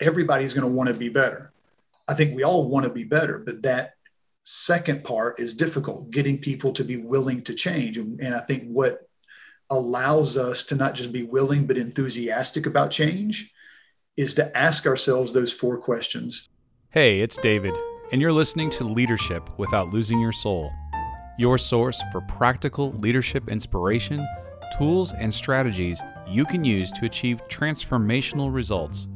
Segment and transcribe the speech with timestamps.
[0.00, 1.52] everybody's going to want to be better.
[2.06, 3.94] I think we all want to be better, but that
[4.42, 7.98] second part is difficult getting people to be willing to change.
[7.98, 9.00] And, and I think what
[9.70, 13.52] allows us to not just be willing, but enthusiastic about change
[14.16, 16.48] is to ask ourselves those four questions.
[16.90, 17.74] Hey, it's David,
[18.10, 20.72] and you're listening to Leadership Without Losing Your Soul,
[21.38, 24.26] your source for practical leadership inspiration,
[24.78, 29.08] tools, and strategies you can use to achieve transformational results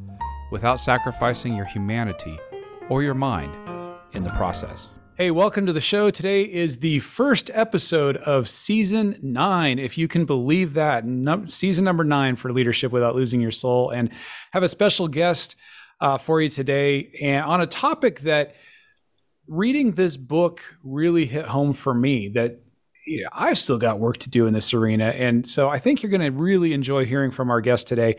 [0.53, 2.39] without sacrificing your humanity
[2.91, 3.57] or your mind
[4.13, 4.95] in the process.
[5.15, 6.11] Hey, welcome to the show.
[6.11, 11.07] Today is the first episode of season nine, if you can believe that.
[11.07, 13.91] No, season number nine for Leadership Without Losing Your Soul.
[13.91, 14.11] And
[14.53, 15.57] have a special guest
[16.03, 18.55] uh, for you today and on a topic that
[19.49, 22.61] reading this book really hit home for me that
[23.07, 25.07] you know, I've still got work to do in this arena.
[25.07, 28.17] And so I think you're going to really enjoy hearing from our guest today.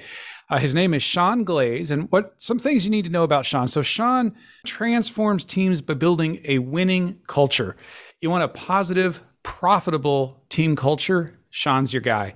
[0.53, 1.89] Uh, his name is Sean Glaze.
[1.89, 3.67] And what some things you need to know about Sean.
[3.67, 4.35] So, Sean
[4.67, 7.76] transforms teams by building a winning culture.
[8.21, 11.40] You want a positive, profitable team culture?
[11.49, 12.35] Sean's your guy.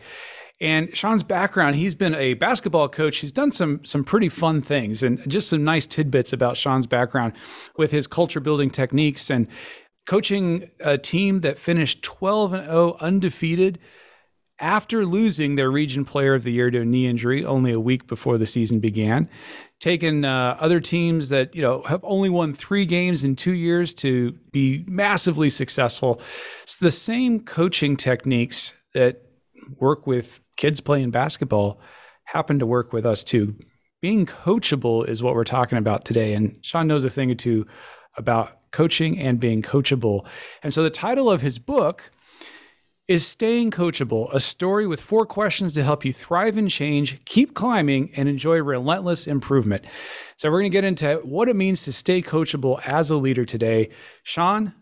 [0.60, 3.20] And Sean's background, he's been a basketball coach.
[3.20, 7.34] He's done some some pretty fun things and just some nice tidbits about Sean's background
[7.78, 9.48] with his culture building techniques and
[10.08, 13.78] coaching a team that finished 12 and 0 undefeated
[14.60, 18.08] after losing their region player of the year to a knee injury only a week
[18.08, 19.30] before the season began
[19.80, 23.94] taken uh, other teams that you know have only won three games in two years
[23.94, 26.22] to be massively successful
[26.64, 29.22] it's the same coaching techniques that
[29.80, 31.80] work with kids playing basketball
[32.26, 33.56] happen to work with us too
[34.02, 37.66] being coachable is what we're talking about today and sean knows a thing or two
[38.18, 40.26] about coaching and being coachable.
[40.64, 42.12] And so the title of his book
[43.08, 47.54] is Staying Coachable, a story with four questions to help you thrive and change, keep
[47.54, 49.86] climbing, and enjoy relentless improvement.
[50.36, 53.46] So, we're going to get into what it means to stay coachable as a leader
[53.46, 53.90] today.
[54.24, 54.74] Sean,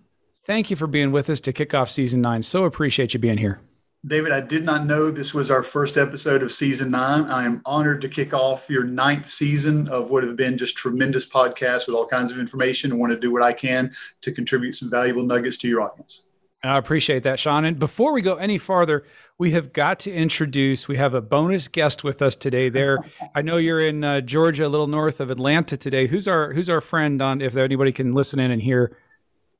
[0.45, 2.43] thank you for being with us to kick off season nine.
[2.43, 3.59] So appreciate you being here.
[4.05, 7.25] David, I did not know this was our first episode of season nine.
[7.25, 11.27] I am honored to kick off your ninth season of what have been just tremendous
[11.27, 13.91] podcasts with all kinds of information and want to do what I can
[14.21, 16.27] to contribute some valuable nuggets to your audience.
[16.67, 17.65] I appreciate that, Sean.
[17.65, 19.05] And before we go any farther,
[19.37, 20.87] we have got to introduce.
[20.87, 22.69] We have a bonus guest with us today.
[22.69, 22.99] There,
[23.33, 26.07] I know you're in uh, Georgia, a little north of Atlanta today.
[26.07, 27.41] Who's our Who's our friend on?
[27.41, 28.97] If anybody can listen in and hear.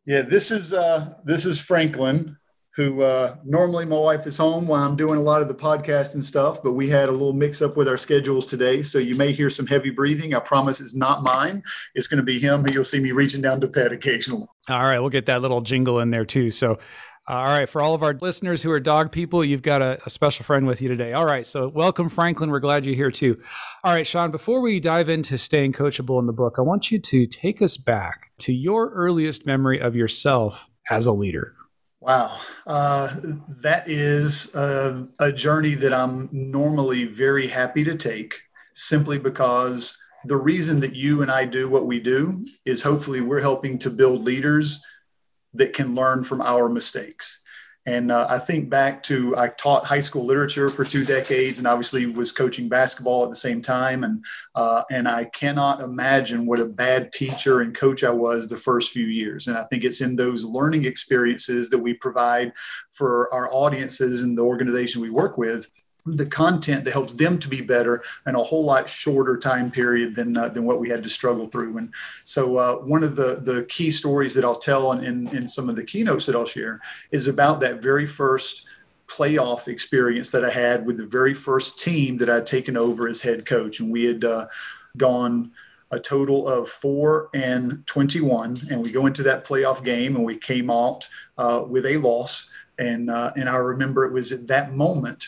[0.06, 2.38] Yeah, this is uh, this is Franklin
[2.76, 6.14] who uh, normally my wife is home while I'm doing a lot of the podcast
[6.14, 8.82] and stuff, but we had a little mix up with our schedules today.
[8.82, 10.34] So you may hear some heavy breathing.
[10.34, 11.64] I promise it's not mine.
[11.94, 12.68] It's going to be him.
[12.68, 14.48] You'll see me reaching down to pet occasionally.
[14.70, 15.00] All right.
[15.00, 16.52] We'll get that little jingle in there too.
[16.52, 16.78] So,
[17.28, 17.68] all right.
[17.68, 20.68] For all of our listeners who are dog people, you've got a, a special friend
[20.68, 21.14] with you today.
[21.14, 21.48] All right.
[21.48, 22.52] So welcome, Franklin.
[22.52, 23.42] We're glad you're here too.
[23.86, 27.00] All right, Sean, before we dive into staying coachable in the book, I want you
[27.00, 31.56] to take us back to your earliest memory of yourself as a leader.
[32.06, 33.16] Wow, uh,
[33.62, 38.42] that is a, a journey that I'm normally very happy to take
[38.76, 43.42] simply because the reason that you and I do what we do is hopefully we're
[43.42, 44.86] helping to build leaders
[45.56, 47.44] that can learn from our mistakes.
[47.88, 51.68] And uh, I think back to I taught high school literature for two decades, and
[51.68, 54.04] obviously was coaching basketball at the same time.
[54.04, 54.26] And
[54.56, 58.92] uh, and I cannot imagine what a bad teacher and coach I was the first
[58.92, 59.48] few years.
[59.48, 62.54] And I think it's in those learning experiences that we provide
[62.90, 65.70] for our audiences and the organization we work with
[66.06, 70.16] the content that helps them to be better in a whole lot shorter time period
[70.16, 71.78] than uh, than what we had to struggle through.
[71.78, 71.94] And
[72.24, 75.70] so, uh, one of the the key stories that I'll tell in, in, in some
[75.70, 76.80] of the keynotes that I'll share
[77.12, 78.68] is about that very first
[79.08, 83.22] playoff experience that I had with the very first team that I'd taken over as
[83.22, 84.48] head coach, and we had uh,
[84.98, 85.52] gone
[85.92, 90.36] a total of four and 21 and we go into that playoff game and we
[90.36, 94.72] came out uh, with a loss and uh, and I remember it was at that
[94.72, 95.28] moment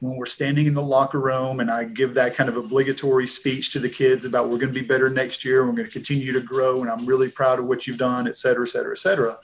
[0.00, 3.72] when we're standing in the locker room and I give that kind of obligatory speech
[3.72, 6.32] to the kids about we're going to be better next year we're going to continue
[6.32, 8.98] to grow and I'm really proud of what you've done, et cetera, et cetera, et
[8.98, 9.36] cetera,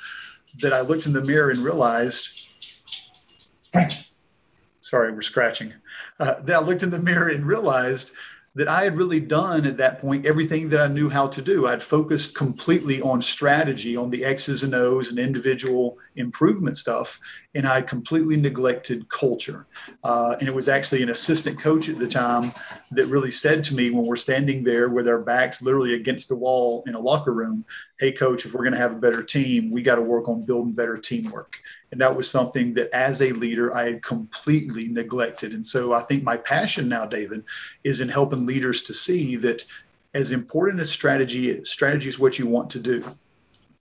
[0.61, 2.49] that I looked in the mirror and realized,
[4.81, 5.73] sorry, we're scratching.
[6.21, 8.13] Uh, that I looked in the mirror and realized
[8.55, 11.67] that I had really done at that point everything that I knew how to do.
[11.67, 17.21] I'd focused completely on strategy, on the X's and O's and individual improvement stuff,
[17.55, 19.67] and I completely neglected culture.
[20.03, 22.53] Uh, and it was actually an assistant coach at the time
[22.93, 26.37] that really said to me when we're standing there with our backs literally against the
[26.37, 27.65] wall in a locker room,
[27.99, 30.45] "Hey, coach, if we're going to have a better team, we got to work on
[30.45, 31.59] building better teamwork."
[31.93, 35.53] And that was something that as a leader, I had completely neglected.
[35.53, 37.45] And so I think my passion now, David,
[37.85, 39.65] is in helping leaders to see that
[40.13, 43.05] as important as strategy is, strategy is what you want to do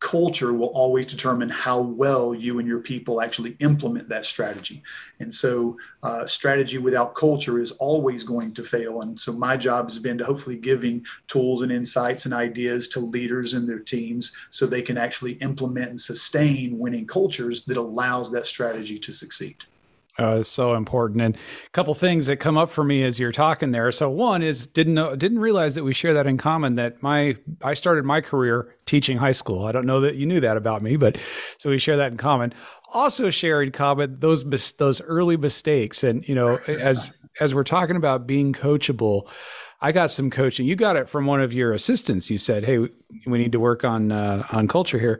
[0.03, 4.83] culture will always determine how well you and your people actually implement that strategy.
[5.19, 9.01] And so, uh, strategy without culture is always going to fail.
[9.01, 12.99] And so, my job has been to hopefully giving tools and insights and ideas to
[12.99, 18.29] leaders and their teams so they can actually implement and sustain winning cultures that allows
[18.33, 19.55] that strategy to succeed
[20.17, 21.21] uh, so important.
[21.21, 23.91] And a couple things that come up for me as you're talking there.
[23.91, 26.75] So one is didn't know didn't realize that we share that in common.
[26.75, 29.65] That my I started my career teaching high school.
[29.65, 31.17] I don't know that you knew that about me, but
[31.57, 32.53] so we share that in common.
[32.93, 34.43] Also share in common those
[34.73, 36.03] those early mistakes.
[36.03, 39.27] And you know, as as we're talking about being coachable.
[39.81, 40.65] I got some coaching.
[40.65, 42.29] You got it from one of your assistants.
[42.29, 45.19] You said, "Hey, we need to work on uh, on culture here."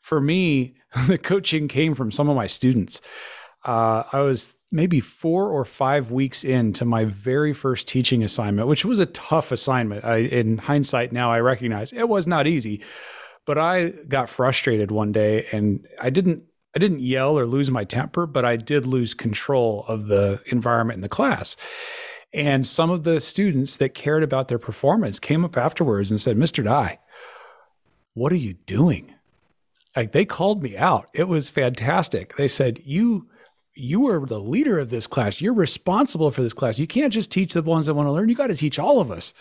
[0.00, 0.76] For me,
[1.08, 3.00] the coaching came from some of my students
[3.64, 8.84] uh, I was maybe four or five weeks into my very first teaching assignment, which
[8.84, 10.04] was a tough assignment.
[10.04, 12.82] I, in hindsight, now I recognize it was not easy,
[13.46, 16.44] but I got frustrated one day and I didn't.
[16.76, 20.98] I didn't yell or lose my temper, but I did lose control of the environment
[20.98, 21.56] in the class.
[22.32, 26.36] And some of the students that cared about their performance came up afterwards and said,
[26.36, 26.62] Mr.
[26.62, 26.98] Dye,
[28.12, 29.14] what are you doing?
[29.96, 31.08] Like they called me out.
[31.14, 32.36] It was fantastic.
[32.36, 33.28] They said, You
[33.78, 35.40] you are the leader of this class.
[35.40, 36.78] You're responsible for this class.
[36.78, 38.28] You can't just teach the ones that want to learn.
[38.28, 39.34] You got to teach all of us.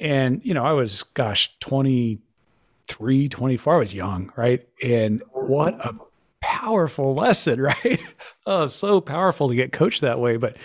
[0.00, 3.74] And, you know, I was, gosh, 23, 24.
[3.74, 4.66] I was young, right?
[4.82, 5.94] And what a
[6.40, 8.02] powerful lesson, right?
[8.46, 10.36] oh, so powerful to get coached that way.
[10.36, 10.56] But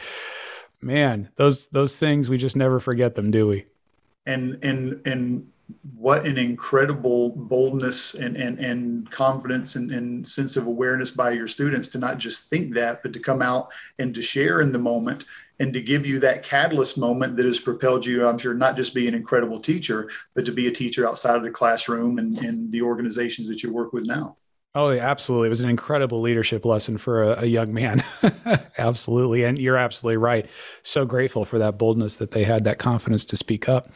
[0.82, 3.66] man, those those things we just never forget them, do we?
[4.26, 5.52] And and and
[5.96, 11.48] what an incredible boldness and, and, and confidence and, and, sense of awareness by your
[11.48, 14.80] students to not just think that, but to come out and to share in the
[14.80, 15.26] moment
[15.60, 18.94] and to give you that catalyst moment that has propelled you, I'm sure, not just
[18.94, 22.72] be an incredible teacher, but to be a teacher outside of the classroom and, and
[22.72, 24.38] the organizations that you work with now.
[24.76, 25.48] Oh, yeah, absolutely.
[25.48, 28.04] It was an incredible leadership lesson for a, a young man.
[28.78, 29.44] absolutely.
[29.44, 30.48] And you're absolutely right.
[30.84, 33.88] So grateful for that boldness that they had, that confidence to speak up.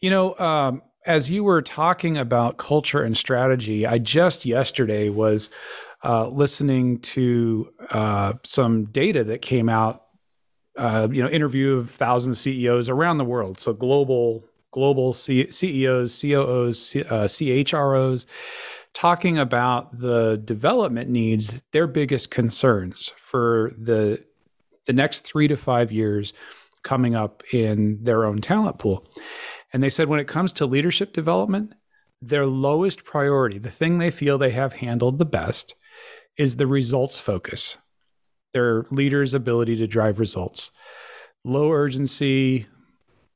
[0.00, 5.50] You know, um, as you were talking about culture and strategy, I just yesterday was
[6.04, 10.02] uh, listening to uh, some data that came out.
[10.76, 13.58] Uh, you know, interview of thousands of CEOs around the world.
[13.58, 18.26] So global global C- CEOs, COOs, C- uh, CHROs,
[18.92, 24.22] talking about the development needs, their biggest concerns for the
[24.84, 26.34] the next three to five years
[26.82, 29.06] coming up in their own talent pool.
[29.72, 31.74] And they said when it comes to leadership development,
[32.20, 35.74] their lowest priority, the thing they feel they have handled the best,
[36.36, 37.78] is the results focus,
[38.52, 40.70] their leaders' ability to drive results.
[41.44, 42.66] Low urgency,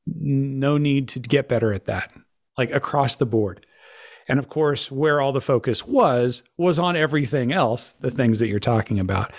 [0.05, 2.13] no need to get better at that,
[2.57, 3.65] like across the board.
[4.29, 8.47] And of course, where all the focus was, was on everything else, the things that
[8.47, 9.33] you're talking about.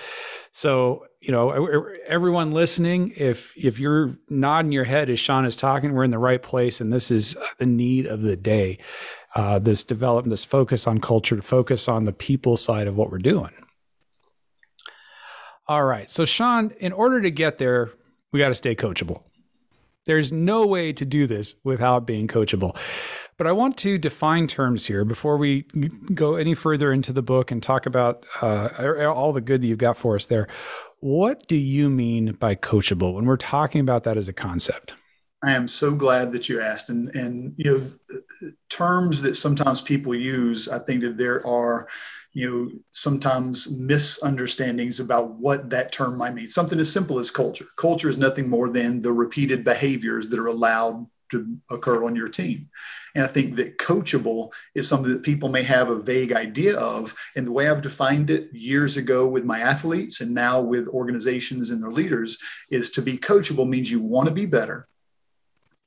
[0.52, 1.50] So, you know,
[2.06, 6.18] everyone listening, if if you're nodding your head as Sean is talking, we're in the
[6.18, 8.78] right place, and this is the need of the day.
[9.34, 13.10] Uh, this development, this focus on culture, to focus on the people side of what
[13.10, 13.50] we're doing.
[15.68, 17.92] All right, so Sean, in order to get there,
[18.32, 19.22] we got to stay coachable.
[20.04, 22.76] There's no way to do this without being coachable.
[23.38, 25.62] But I want to define terms here before we
[26.14, 29.78] go any further into the book and talk about uh, all the good that you've
[29.78, 30.48] got for us there.
[31.02, 34.94] What do you mean by coachable when we're talking about that as a concept?
[35.42, 36.90] I am so glad that you asked.
[36.90, 37.98] And, and, you
[38.40, 41.88] know, terms that sometimes people use, I think that there are,
[42.32, 46.46] you know, sometimes misunderstandings about what that term might mean.
[46.46, 47.66] Something as simple as culture.
[47.76, 52.28] Culture is nothing more than the repeated behaviors that are allowed to occur on your
[52.28, 52.68] team.
[53.14, 57.14] And I think that coachable is something that people may have a vague idea of.
[57.36, 61.70] And the way I've defined it years ago with my athletes and now with organizations
[61.70, 62.38] and their leaders
[62.70, 64.88] is to be coachable means you want to be better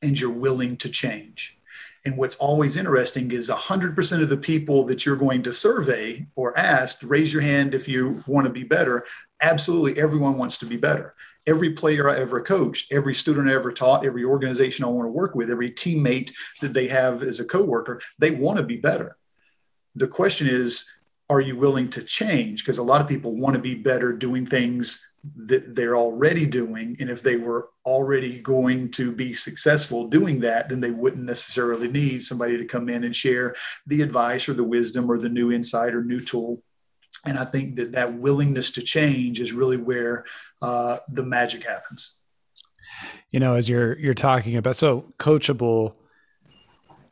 [0.02, 1.58] and you're willing to change.
[2.06, 6.56] And what's always interesting is 100% of the people that you're going to survey or
[6.56, 9.06] ask, raise your hand if you want to be better.
[9.42, 11.16] Absolutely, everyone wants to be better
[11.48, 15.12] every player I ever coached, every student I ever taught, every organization I want to
[15.12, 19.18] work with, every teammate that they have as a coworker, they want to be better.
[19.96, 20.90] The question is,
[21.30, 22.64] are you willing to change?
[22.64, 26.96] Because a lot of people want to be better doing things that they're already doing.
[27.00, 31.88] And if they were already going to be successful doing that, then they wouldn't necessarily
[31.88, 33.56] need somebody to come in and share
[33.88, 36.62] the advice or the wisdom or the new insight or new tool
[37.26, 40.26] and I think that that willingness to change is really where
[40.62, 42.14] uh, the magic happens.
[43.32, 45.96] You know, as you're you're talking about so coachable,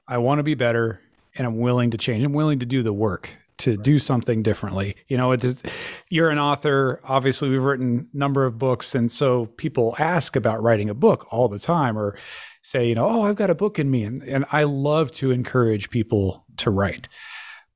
[0.07, 1.01] I want to be better
[1.35, 2.23] and I'm willing to change.
[2.23, 4.95] I'm willing to do the work to do something differently.
[5.07, 5.61] You know, it's,
[6.09, 6.99] you're an author.
[7.03, 11.27] Obviously, we've written a number of books, and so people ask about writing a book
[11.31, 12.17] all the time, or
[12.61, 15.31] say, you know, oh, I've got a book in me, and and I love to
[15.31, 17.07] encourage people to write.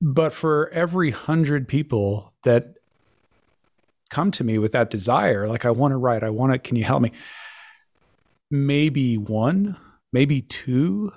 [0.02, 2.76] But for every hundred people that
[4.10, 6.76] come to me with that desire, like I want to write, I want to, can
[6.76, 7.12] you help me?
[8.50, 9.78] Maybe one,
[10.14, 11.12] maybe two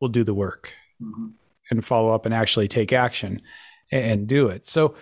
[0.00, 0.72] will do the work.
[1.02, 1.28] Mm-hmm
[1.70, 3.40] and follow up and actually take action
[3.90, 4.66] and do it.
[4.66, 4.94] So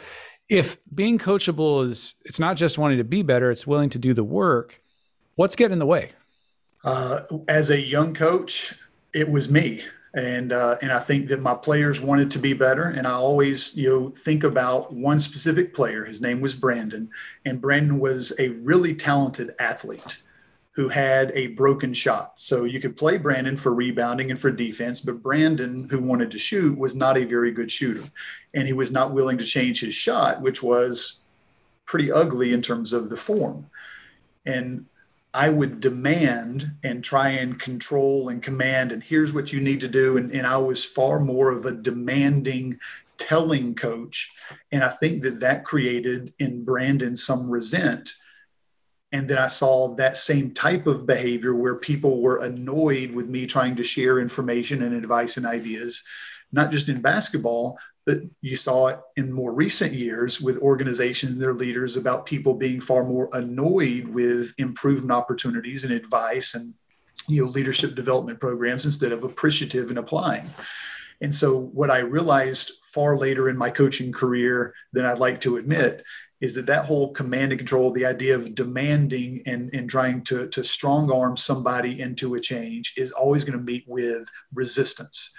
[0.49, 4.15] if being coachable is it's not just wanting to be better, it's willing to do
[4.15, 4.81] the work,
[5.37, 6.13] what's getting in the way?
[6.85, 8.75] Uh, as a young coach,
[9.15, 9.83] it was me.
[10.15, 13.75] And uh, and I think that my players wanted to be better, and I always
[13.77, 16.05] you know think about one specific player.
[16.05, 17.09] His name was Brandon,
[17.47, 20.23] and Brandon was a really talented athlete
[20.73, 22.33] who had a broken shot.
[22.41, 26.39] So you could play Brandon for rebounding and for defense, but Brandon, who wanted to
[26.39, 28.05] shoot, was not a very good shooter.
[28.55, 31.23] And he was not willing to change his shot, which was
[31.85, 33.69] pretty ugly in terms of the form.
[34.47, 34.87] And
[35.35, 39.89] I would demand and try and control and command, and here's what you need to
[39.89, 40.17] do.
[40.17, 42.79] And, and I was far more of a demanding,
[43.17, 44.31] telling coach.
[44.71, 48.15] And I think that that created in Brandon some resent
[49.13, 53.47] and then I saw that same type of behavior where people were annoyed with me
[53.47, 56.03] trying to share information and advice and ideas,
[56.51, 61.41] not just in basketball, but you saw it in more recent years with organizations and
[61.41, 66.75] their leaders about people being far more annoyed with improvement opportunities and advice and
[67.29, 70.45] you know leadership development programs instead of appreciative and applying.
[71.21, 75.57] And so what I realized far later in my coaching career than I'd like to
[75.57, 76.05] admit
[76.41, 80.49] is that that whole command and control, the idea of demanding and, and trying to,
[80.49, 85.33] to strong arm somebody into a change is always going to meet with resistance.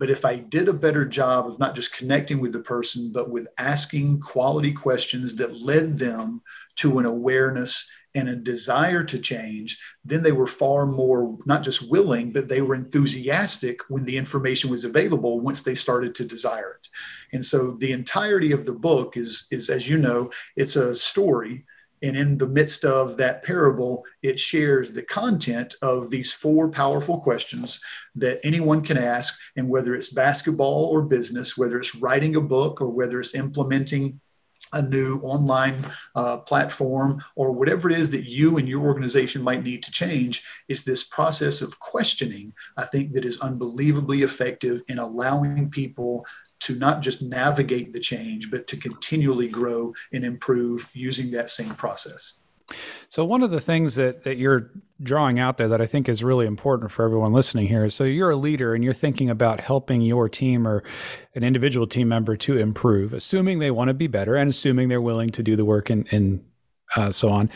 [0.00, 3.28] But if I did a better job of not just connecting with the person, but
[3.28, 6.40] with asking quality questions that led them
[6.76, 11.90] to an awareness and a desire to change, then they were far more not just
[11.90, 16.78] willing, but they were enthusiastic when the information was available once they started to desire
[16.80, 16.88] it.
[17.34, 21.66] And so the entirety of the book is, is as you know, it's a story.
[22.02, 27.20] And in the midst of that parable, it shares the content of these four powerful
[27.20, 27.80] questions
[28.14, 29.38] that anyone can ask.
[29.56, 34.20] And whether it's basketball or business, whether it's writing a book or whether it's implementing
[34.72, 39.64] a new online uh, platform or whatever it is that you and your organization might
[39.64, 44.98] need to change it's this process of questioning i think that is unbelievably effective in
[44.98, 46.24] allowing people
[46.60, 51.74] to not just navigate the change but to continually grow and improve using that same
[51.74, 52.40] process
[53.08, 54.70] so one of the things that, that you're
[55.02, 58.04] drawing out there that I think is really important for everyone listening here is so
[58.04, 60.82] you're a leader and you're thinking about helping your team or
[61.34, 65.00] an individual team member to improve, assuming they want to be better and assuming they're
[65.00, 66.44] willing to do the work and, and
[66.96, 67.50] uh, so on.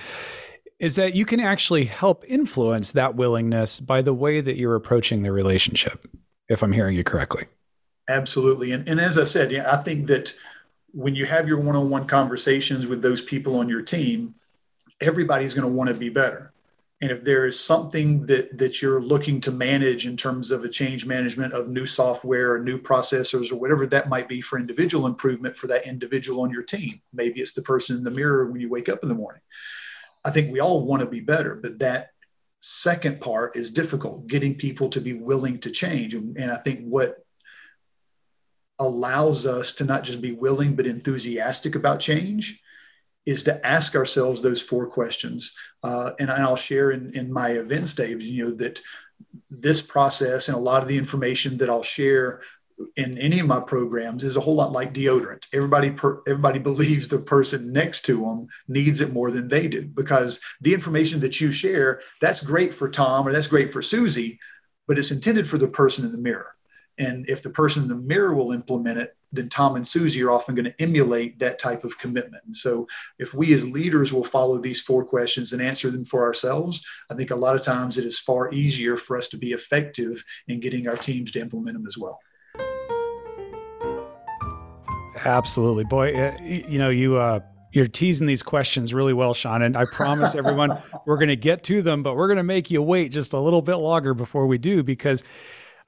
[0.80, 5.22] Is that you can actually help influence that willingness by the way that you're approaching
[5.22, 6.04] the relationship,
[6.48, 7.44] if I'm hearing you correctly.
[8.08, 8.72] Absolutely.
[8.72, 10.34] And, and as I said, yeah, I think that
[10.92, 14.34] when you have your one on one conversations with those people on your team,
[15.00, 16.52] everybody's going to want to be better.
[17.00, 20.68] And if there is something that that you're looking to manage in terms of a
[20.68, 25.06] change management of new software or new processors or whatever that might be for individual
[25.06, 28.60] improvement for that individual on your team, maybe it's the person in the mirror when
[28.60, 29.42] you wake up in the morning.
[30.24, 32.10] I think we all want to be better, but that
[32.60, 36.14] second part is difficult, getting people to be willing to change.
[36.14, 37.23] And, and I think what
[38.78, 42.60] allows us to not just be willing but enthusiastic about change
[43.26, 45.56] is to ask ourselves those four questions.
[45.82, 48.80] Uh, and I'll share in, in my event stage, you know, that
[49.50, 52.42] this process and a lot of the information that I'll share
[52.96, 55.44] in any of my programs is a whole lot like deodorant.
[55.52, 59.86] Everybody, per, everybody believes the person next to them needs it more than they do
[59.86, 64.38] because the information that you share, that's great for Tom or that's great for Susie,
[64.86, 66.54] but it's intended for the person in the mirror.
[66.98, 70.30] And if the person in the mirror will implement it, then Tom and Susie are
[70.30, 72.44] often going to emulate that type of commitment.
[72.46, 72.86] And so,
[73.18, 77.14] if we as leaders will follow these four questions and answer them for ourselves, I
[77.14, 80.60] think a lot of times it is far easier for us to be effective in
[80.60, 82.20] getting our teams to implement them as well.
[85.24, 86.14] Absolutely, boy.
[86.14, 87.40] Uh, you know, you uh,
[87.74, 89.62] you're teasing these questions really well, Sean.
[89.62, 92.70] And I promise everyone we're going to get to them, but we're going to make
[92.70, 95.24] you wait just a little bit longer before we do because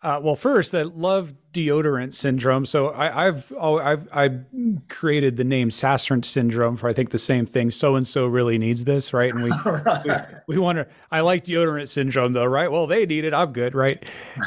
[0.03, 2.67] Uh, well, first, I love deodorant syndrome.
[2.67, 4.45] So I, have oh, I've I've
[4.89, 7.71] created the name Sastrant syndrome for I think the same thing.
[7.71, 9.33] So and so really needs this, right?
[9.33, 10.27] And we right.
[10.47, 10.87] we, we want to.
[11.11, 12.71] I like deodorant syndrome though, right?
[12.71, 13.33] Well, they need it.
[13.33, 14.05] I'm good, right?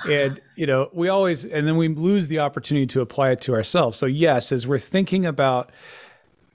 [0.08, 3.56] And you know, we always and then we lose the opportunity to apply it to
[3.56, 3.98] ourselves.
[3.98, 5.72] So yes, as we're thinking about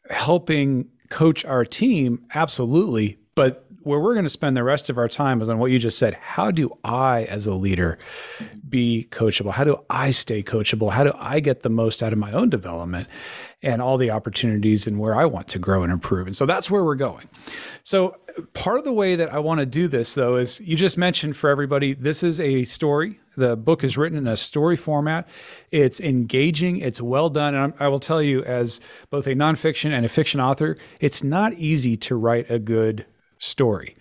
[0.08, 3.18] helping coach our team, absolutely.
[3.34, 5.78] But where we're going to spend the rest of our time is on what you
[5.78, 6.14] just said.
[6.14, 7.98] How do I, as a leader,
[8.68, 9.52] be coachable?
[9.52, 10.92] How do I stay coachable?
[10.92, 13.06] How do I get the most out of my own development
[13.62, 16.26] and all the opportunities and where I want to grow and improve?
[16.26, 17.28] And so that's where we're going.
[17.82, 18.16] So,
[18.54, 21.36] part of the way that I want to do this, though, is you just mentioned
[21.36, 23.20] for everybody, this is a story.
[23.36, 25.28] The book is written in a story format.
[25.70, 27.54] It's engaging, it's well done.
[27.54, 31.52] And I will tell you, as both a nonfiction and a fiction author, it's not
[31.54, 33.06] easy to write a good
[33.44, 33.94] story.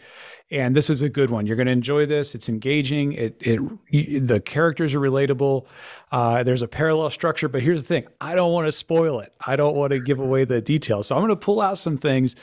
[0.51, 1.47] And this is a good one.
[1.47, 2.35] You're going to enjoy this.
[2.35, 3.13] It's engaging.
[3.13, 5.65] It, it the characters are relatable.
[6.11, 9.33] Uh, there's a parallel structure, but here's the thing: I don't want to spoil it.
[9.47, 11.07] I don't want to give away the details.
[11.07, 12.35] So I'm going to pull out some things,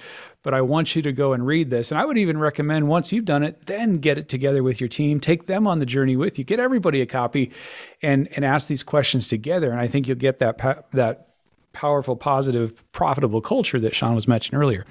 [0.43, 1.93] but I want you to go and read this.
[1.93, 4.89] And I would even recommend once you've done it, then get it together with your
[4.89, 5.21] team.
[5.21, 6.45] Take them on the journey with you.
[6.45, 7.53] Get everybody a copy,
[8.03, 9.71] and and ask these questions together.
[9.71, 11.29] And I think you'll get that that
[11.73, 14.85] powerful, positive, profitable culture that Sean was mentioning earlier.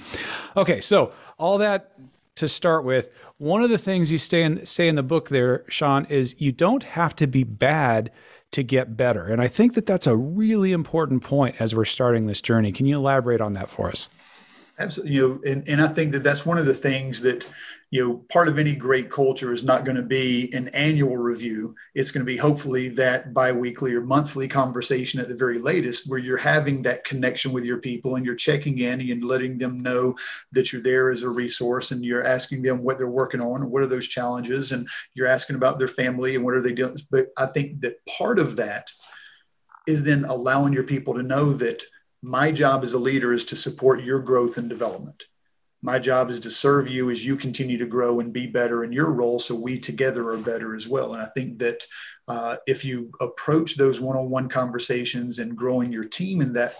[0.55, 1.91] Okay, so all that
[2.39, 5.63] to start with, one of the things you say in, say in the book there,
[5.69, 8.11] Sean, is you don't have to be bad
[8.51, 9.25] to get better.
[9.25, 12.71] And I think that that's a really important point as we're starting this journey.
[12.71, 14.09] Can you elaborate on that for us?
[14.79, 15.15] Absolutely.
[15.15, 17.47] You know, and, and I think that that's one of the things that
[17.91, 21.73] you know, part of any great culture is not going to be an annual review.
[21.95, 26.19] It's going to be hopefully that biweekly or monthly conversation at the very latest, where
[26.19, 30.15] you're having that connection with your people and you're checking in and letting them know
[30.51, 33.71] that you're there as a resource and you're asking them what they're working on and
[33.71, 36.95] what are those challenges and you're asking about their family and what are they doing.
[37.09, 38.91] But I think that part of that
[39.87, 41.81] is then allowing your people to know that
[42.21, 45.23] my job as a leader is to support your growth and development
[45.81, 48.91] my job is to serve you as you continue to grow and be better in
[48.91, 51.13] your role so we together are better as well.
[51.13, 51.85] And i think that
[52.27, 56.75] uh, if you approach those one-on-one conversations and growing your team in that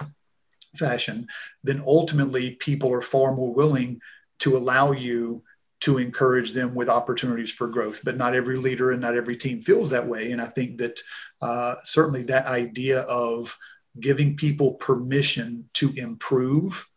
[0.76, 1.28] fashion
[1.64, 4.00] then ultimately people are far more willing
[4.40, 5.44] to allow you
[5.82, 8.02] to encourage them with opportunities for growth.
[8.04, 10.32] But not every leader and not every team feels that way.
[10.32, 11.00] And i think that
[11.42, 13.58] uh, certainly that idea of
[14.00, 16.88] giving people permission to improve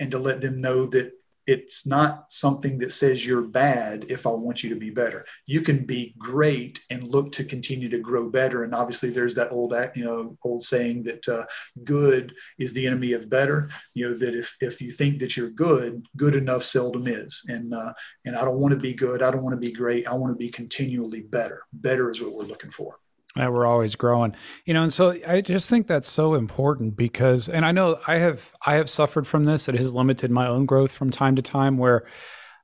[0.00, 1.12] and to let them know that
[1.46, 5.26] it's not something that says you're bad if I want you to be better.
[5.46, 8.64] You can be great and look to continue to grow better.
[8.64, 11.44] And obviously, there's that old you know old saying that uh,
[11.84, 13.68] good is the enemy of better.
[13.94, 17.42] You know that if if you think that you're good, good enough seldom is.
[17.48, 17.92] And uh,
[18.24, 19.22] and I don't want to be good.
[19.22, 20.06] I don't want to be great.
[20.06, 21.62] I want to be continually better.
[21.72, 22.98] Better is what we're looking for
[23.36, 24.34] that we're always growing.
[24.64, 28.16] You know and so i just think that's so important because and i know i
[28.16, 29.68] have i have suffered from this.
[29.68, 32.06] It has limited my own growth from time to time where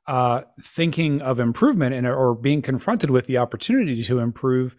[0.07, 4.75] uh, thinking of improvement and or being confronted with the opportunity to improve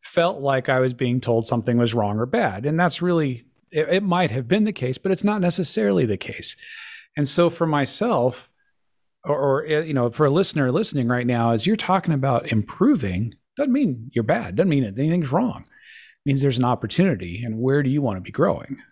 [0.00, 2.66] felt like i was being told something was wrong or bad.
[2.66, 6.16] And that's really it, it might have been the case but it's not necessarily the
[6.16, 6.56] case.
[7.16, 8.48] And so for myself
[9.24, 13.34] or, or you know for a listener listening right now as you're talking about improving
[13.56, 14.56] doesn't mean you're bad.
[14.56, 15.64] Doesn't mean anything's wrong.
[15.66, 17.42] It means there's an opportunity.
[17.44, 18.82] And where do you want to be growing?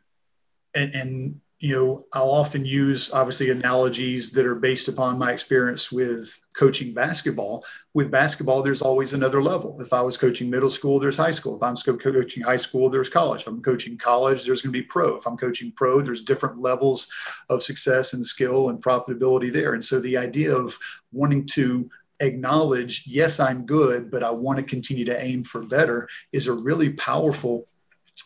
[0.75, 5.92] And, and you know, I'll often use obviously analogies that are based upon my experience
[5.92, 7.64] with coaching basketball.
[7.94, 9.81] With basketball, there's always another level.
[9.81, 11.55] If I was coaching middle school, there's high school.
[11.55, 13.42] If I'm coaching high school, there's college.
[13.42, 15.14] If I'm coaching college, there's going to be pro.
[15.14, 17.07] If I'm coaching pro, there's different levels
[17.48, 19.75] of success and skill and profitability there.
[19.75, 20.77] And so the idea of
[21.12, 21.88] wanting to
[22.22, 26.52] acknowledge, yes, I'm good, but I want to continue to aim for better is a
[26.52, 27.66] really powerful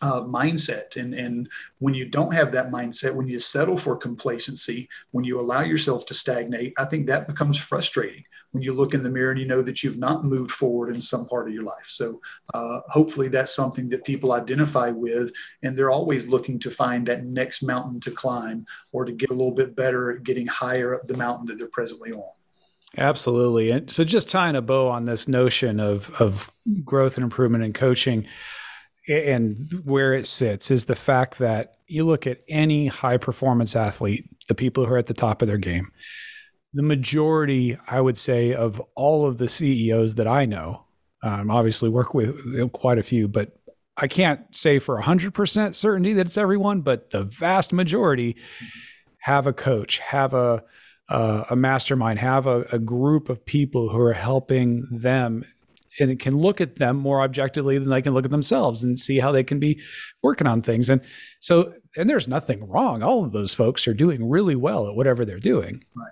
[0.01, 0.95] uh, mindset.
[0.95, 5.39] And, and when you don't have that mindset, when you settle for complacency, when you
[5.39, 9.31] allow yourself to stagnate, I think that becomes frustrating when you look in the mirror
[9.31, 11.85] and you know that you've not moved forward in some part of your life.
[11.85, 12.21] So
[12.53, 15.31] uh, hopefully that's something that people identify with,
[15.63, 19.33] and they're always looking to find that next mountain to climb or to get a
[19.33, 22.36] little bit better at getting higher up the mountain that they're presently on.
[22.95, 23.71] Absolutely.
[23.71, 26.51] And so just tying a bow on this notion of of
[26.83, 28.25] growth and improvement in coaching
[29.07, 34.29] and where it sits is the fact that you look at any high performance athlete,
[34.47, 35.91] the people who are at the top of their game.
[36.73, 40.83] The majority, I would say, of all of the CEOs that I know,
[41.23, 43.57] um, obviously work with quite a few, but
[43.95, 48.35] I can't say for 100% certainty that it's everyone, but the vast majority
[49.19, 50.63] have a coach, have a
[51.09, 55.45] uh, a mastermind, have a, a, group of people who are helping them
[55.99, 58.99] and it can look at them more objectively than they can look at themselves and
[58.99, 59.81] see how they can be
[60.21, 60.89] working on things.
[60.89, 61.01] And
[61.39, 63.01] so, and there's nothing wrong.
[63.01, 65.83] All of those folks are doing really well at whatever they're doing.
[65.95, 66.11] Right.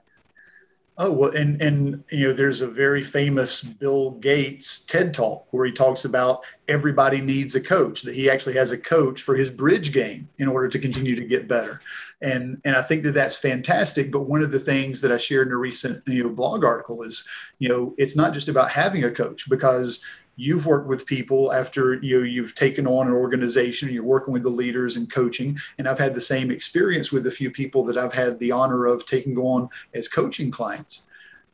[0.97, 5.65] Oh well, and and you know, there's a very famous Bill Gates TED talk where
[5.65, 8.03] he talks about everybody needs a coach.
[8.03, 11.25] That he actually has a coach for his bridge game in order to continue to
[11.25, 11.81] get better,
[12.21, 14.09] and and I think that that's fantastic.
[14.09, 17.03] But one of the things that I shared in a recent you know blog article
[17.03, 17.27] is,
[17.59, 20.01] you know, it's not just about having a coach because
[20.35, 24.43] you've worked with people after you know, you've taken on an organization you're working with
[24.43, 27.97] the leaders and coaching and i've had the same experience with a few people that
[27.97, 31.07] i've had the honor of taking on as coaching clients.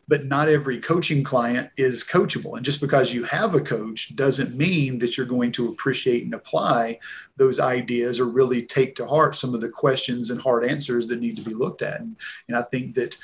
[0.07, 4.57] But not every coaching client is coachable and just because you have a coach doesn't
[4.57, 6.99] mean that you're going to appreciate and apply
[7.37, 11.21] those ideas or really take to heart some of the questions and hard answers that
[11.21, 12.01] need to be looked at.
[12.01, 12.17] And,
[12.49, 13.17] and i think that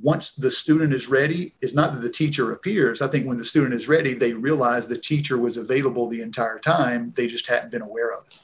[0.00, 3.02] once the student is ready, it's not that the teacher appears.
[3.02, 6.58] I think when the student is ready, they realize the teacher was available the entire
[6.58, 7.12] time.
[7.14, 8.38] They just hadn't been aware of it.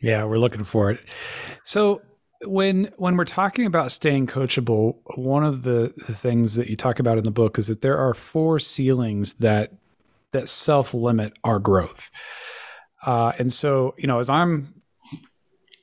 [0.00, 1.00] Yeah, we're looking for it.
[1.64, 2.02] So
[2.44, 6.98] when when we're talking about staying coachable, one of the, the things that you talk
[6.98, 9.72] about in the book is that there are four ceilings that
[10.32, 12.10] that self limit our growth.
[13.04, 14.75] Uh, and so, you know, as I'm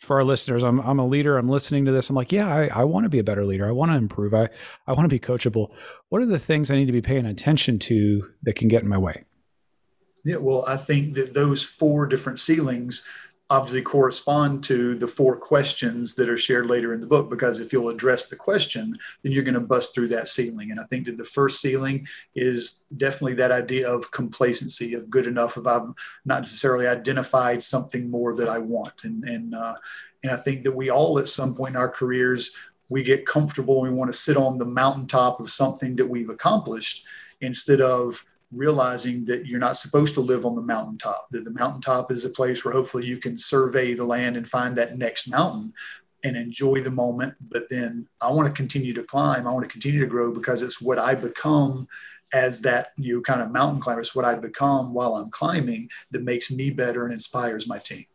[0.03, 1.37] for our listeners, I'm, I'm a leader.
[1.37, 2.09] I'm listening to this.
[2.09, 3.67] I'm like, yeah, I, I want to be a better leader.
[3.67, 4.33] I want to improve.
[4.33, 4.49] I,
[4.85, 5.71] I want to be coachable.
[6.09, 8.89] What are the things I need to be paying attention to that can get in
[8.89, 9.23] my way?
[10.25, 13.07] Yeah, well, I think that those four different ceilings
[13.53, 17.71] obviously correspond to the four questions that are shared later in the book because if
[17.71, 20.71] you'll address the question then you're going to bust through that ceiling.
[20.71, 25.27] And i think that the first ceiling is definitely that idea of complacency of good
[25.27, 25.93] enough if i've
[26.25, 29.03] not necessarily identified something more that i want.
[29.03, 29.75] And and uh,
[30.23, 32.55] and i think that we all at some point in our careers
[32.89, 36.29] we get comfortable and we want to sit on the mountaintop of something that we've
[36.29, 37.05] accomplished
[37.39, 42.11] instead of realizing that you're not supposed to live on the mountaintop, that the mountaintop
[42.11, 45.73] is a place where hopefully you can survey the land and find that next mountain
[46.23, 47.35] and enjoy the moment.
[47.41, 50.61] But then I want to continue to climb, I want to continue to grow because
[50.61, 51.87] it's what I become
[52.33, 54.01] as that you kind of mountain climber.
[54.01, 58.05] It's what I become while I'm climbing that makes me better and inspires my team.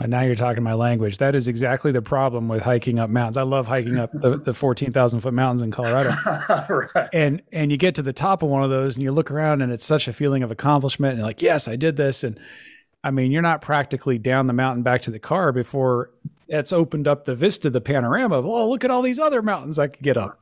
[0.00, 1.18] And now you're talking my language.
[1.18, 3.36] That is exactly the problem with hiking up mountains.
[3.36, 6.10] I love hiking up the, the 14,000 foot mountains in Colorado.
[6.94, 7.08] right.
[7.12, 9.60] And and you get to the top of one of those and you look around
[9.60, 12.22] and it's such a feeling of accomplishment and you're like, yes, I did this.
[12.22, 12.38] And
[13.02, 16.10] I mean, you're not practically down the mountain back to the car before
[16.46, 19.78] it's opened up the vista, the panorama of, oh, look at all these other mountains
[19.78, 20.40] I could get up.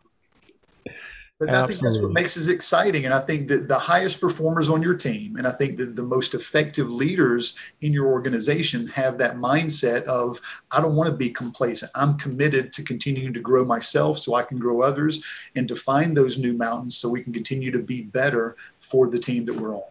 [1.39, 1.63] But Absolutely.
[1.63, 3.05] I think that's what makes it exciting.
[3.05, 6.03] And I think that the highest performers on your team, and I think that the
[6.03, 11.29] most effective leaders in your organization have that mindset of, I don't want to be
[11.29, 11.93] complacent.
[11.95, 15.23] I'm committed to continuing to grow myself so I can grow others
[15.55, 19.19] and to find those new mountains so we can continue to be better for the
[19.19, 19.91] team that we're on.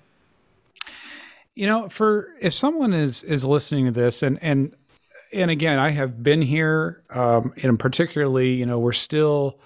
[1.54, 4.76] You know, for if someone is is listening to this and and
[5.32, 9.60] and again, I have been here, um, and particularly, you know, we're still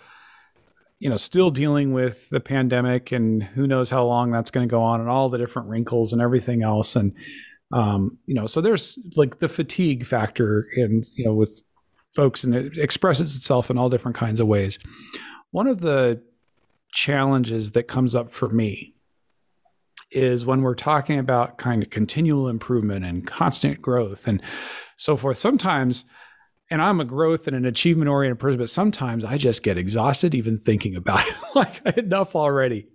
[1.00, 4.72] you know, still dealing with the pandemic and who knows how long that's going to
[4.72, 6.96] go on and all the different wrinkles and everything else.
[6.96, 7.16] And,
[7.72, 11.64] um, you know, so there's like the fatigue factor in, you know, with
[12.14, 14.78] folks and it expresses itself in all different kinds of ways.
[15.52, 16.22] One of the
[16.92, 18.96] challenges that comes up for me
[20.12, 24.42] is when we're talking about kind of continual improvement and constant growth and
[24.98, 25.38] so forth.
[25.38, 26.04] Sometimes
[26.72, 30.36] and I'm a growth and an achievement oriented person, but sometimes I just get exhausted
[30.36, 31.36] even thinking about it.
[31.56, 32.88] like enough already.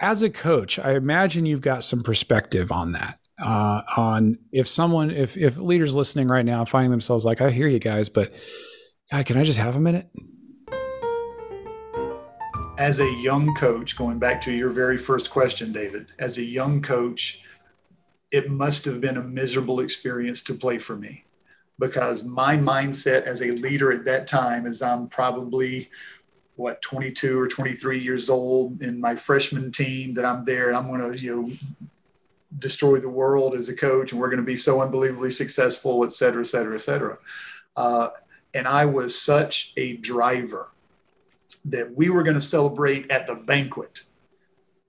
[0.00, 3.18] As a coach, I imagine you've got some perspective on that.
[3.38, 7.66] Uh, on if someone, if if leaders listening right now finding themselves like, I hear
[7.66, 8.32] you guys, but
[9.10, 10.10] God, can I just have a minute?
[12.78, 16.82] As a young coach, going back to your very first question, David, as a young
[16.82, 17.42] coach,
[18.30, 21.24] it must have been a miserable experience to play for me
[21.80, 25.90] because my mindset as a leader at that time is I'm probably
[26.54, 31.12] what 22 or 23 years old in my freshman team that I'm there I'm going
[31.12, 31.52] to you know
[32.58, 36.12] destroy the world as a coach and we're going to be so unbelievably successful et
[36.12, 37.18] cetera et cetera et cetera.
[37.76, 38.08] Uh,
[38.52, 40.68] and I was such a driver
[41.64, 44.02] that we were going to celebrate at the banquet.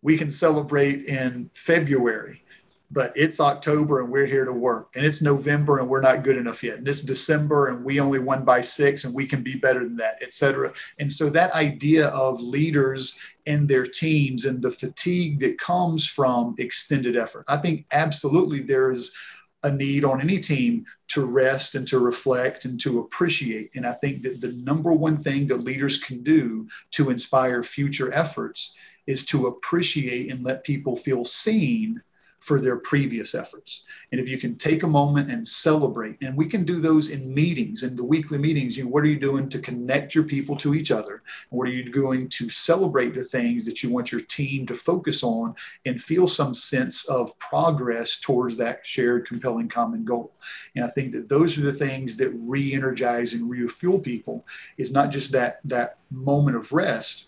[0.01, 2.43] We can celebrate in February
[2.91, 4.89] but it's October and we're here to work.
[4.95, 6.77] And it's November and we're not good enough yet.
[6.77, 9.95] And it's December and we only won by six and we can be better than
[9.97, 10.73] that, et cetera.
[10.99, 16.55] And so that idea of leaders and their teams and the fatigue that comes from
[16.57, 19.15] extended effort, I think absolutely there is
[19.63, 23.71] a need on any team to rest and to reflect and to appreciate.
[23.75, 28.11] And I think that the number one thing that leaders can do to inspire future
[28.11, 28.75] efforts
[29.07, 32.01] is to appreciate and let people feel seen
[32.41, 33.85] for their previous efforts.
[34.11, 37.31] And if you can take a moment and celebrate, and we can do those in
[37.33, 40.55] meetings, in the weekly meetings, you know, what are you doing to connect your people
[40.57, 41.21] to each other?
[41.49, 45.23] What are you doing to celebrate the things that you want your team to focus
[45.23, 45.53] on
[45.85, 50.33] and feel some sense of progress towards that shared, compelling common goal?
[50.75, 55.11] And I think that those are the things that re-energize and refuel people is not
[55.11, 57.27] just that that moment of rest,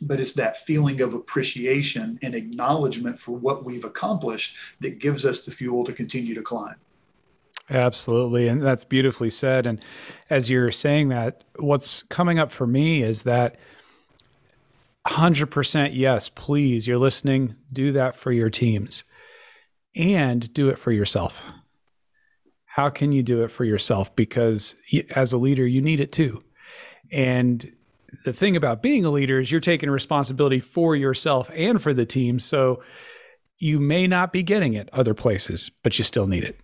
[0.00, 5.42] but it's that feeling of appreciation and acknowledgement for what we've accomplished that gives us
[5.42, 6.76] the fuel to continue to climb.
[7.68, 8.46] Absolutely.
[8.48, 9.66] And that's beautifully said.
[9.66, 9.84] And
[10.30, 13.56] as you're saying that, what's coming up for me is that
[15.08, 19.04] 100% yes, please, you're listening, do that for your teams
[19.94, 21.42] and do it for yourself.
[22.64, 24.14] How can you do it for yourself?
[24.14, 24.74] Because
[25.14, 26.40] as a leader, you need it too.
[27.10, 27.75] And
[28.24, 32.06] the thing about being a leader is you're taking responsibility for yourself and for the
[32.06, 32.38] team.
[32.38, 32.82] So
[33.58, 36.60] you may not be getting it other places, but you still need it.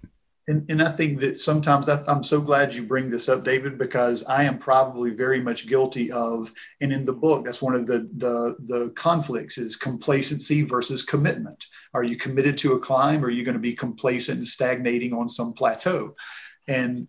[0.48, 3.78] And, and I think that sometimes I, I'm so glad you bring this up, David,
[3.78, 7.86] because I am probably very much guilty of, and in the book, that's one of
[7.86, 11.64] the, the, the conflicts is complacency versus commitment.
[11.94, 15.14] Are you committed to a climb or are you going to be complacent and stagnating
[15.14, 16.16] on some plateau?
[16.66, 17.06] And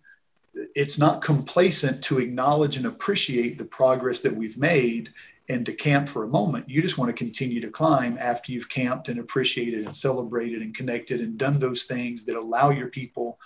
[0.74, 5.12] it's not complacent to acknowledge and appreciate the progress that we've made
[5.48, 6.70] and to camp for a moment.
[6.70, 10.74] You just want to continue to climb after you've camped and appreciated and celebrated and
[10.74, 13.38] connected and done those things that allow your people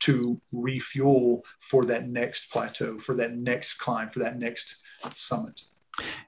[0.00, 4.82] to refuel for that next plateau, for that next climb, for that next
[5.14, 5.62] summit.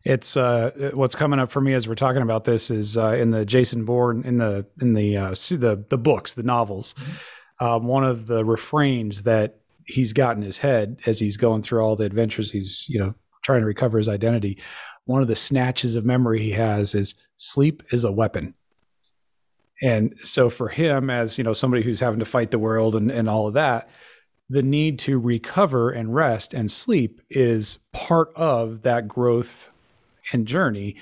[0.05, 3.31] It's uh, what's coming up for me as we're talking about this is uh, in
[3.31, 6.95] the Jason Bourne in the in the uh, the the books, the novels.
[6.95, 7.65] Mm-hmm.
[7.67, 11.81] Um, one of the refrains that he's got in his head as he's going through
[11.81, 14.59] all the adventures he's you know trying to recover his identity
[15.09, 18.53] one of the snatches of memory he has is sleep is a weapon.
[19.81, 23.11] And so for him as you know somebody who's having to fight the world and,
[23.11, 23.89] and all of that
[24.51, 29.73] the need to recover and rest and sleep is part of that growth
[30.33, 30.97] and journey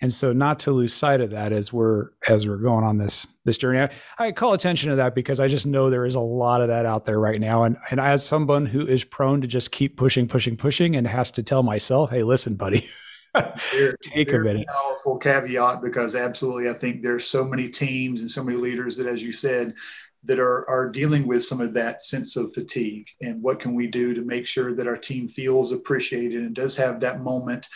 [0.00, 3.26] and so not to lose sight of that as we're as we're going on this
[3.44, 3.80] this journey.
[3.80, 3.90] I,
[4.26, 6.86] I, call attention to that because i just know there is a lot of that
[6.86, 7.64] out there right now.
[7.64, 11.30] And and as someone who is prone to just keep pushing pushing pushing and has
[11.32, 12.86] to tell myself hey listen buddy
[14.02, 14.66] take a minute.
[14.66, 19.06] powerful caveat because absolutely i think there's so many teams and so many leaders that
[19.06, 19.74] as you said
[20.24, 23.86] that are, are dealing with some of that sense of fatigue and what can we
[23.86, 27.68] do to make sure that our team feels appreciated and does have that moment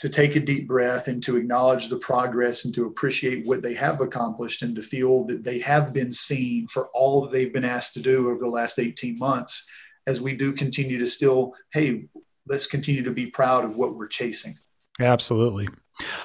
[0.00, 3.74] to take a deep breath and to acknowledge the progress and to appreciate what they
[3.74, 7.66] have accomplished and to feel that they have been seen for all that they've been
[7.66, 9.68] asked to do over the last 18 months
[10.06, 12.04] as we do continue to still hey
[12.46, 14.56] let's continue to be proud of what we're chasing.
[14.98, 15.68] Absolutely.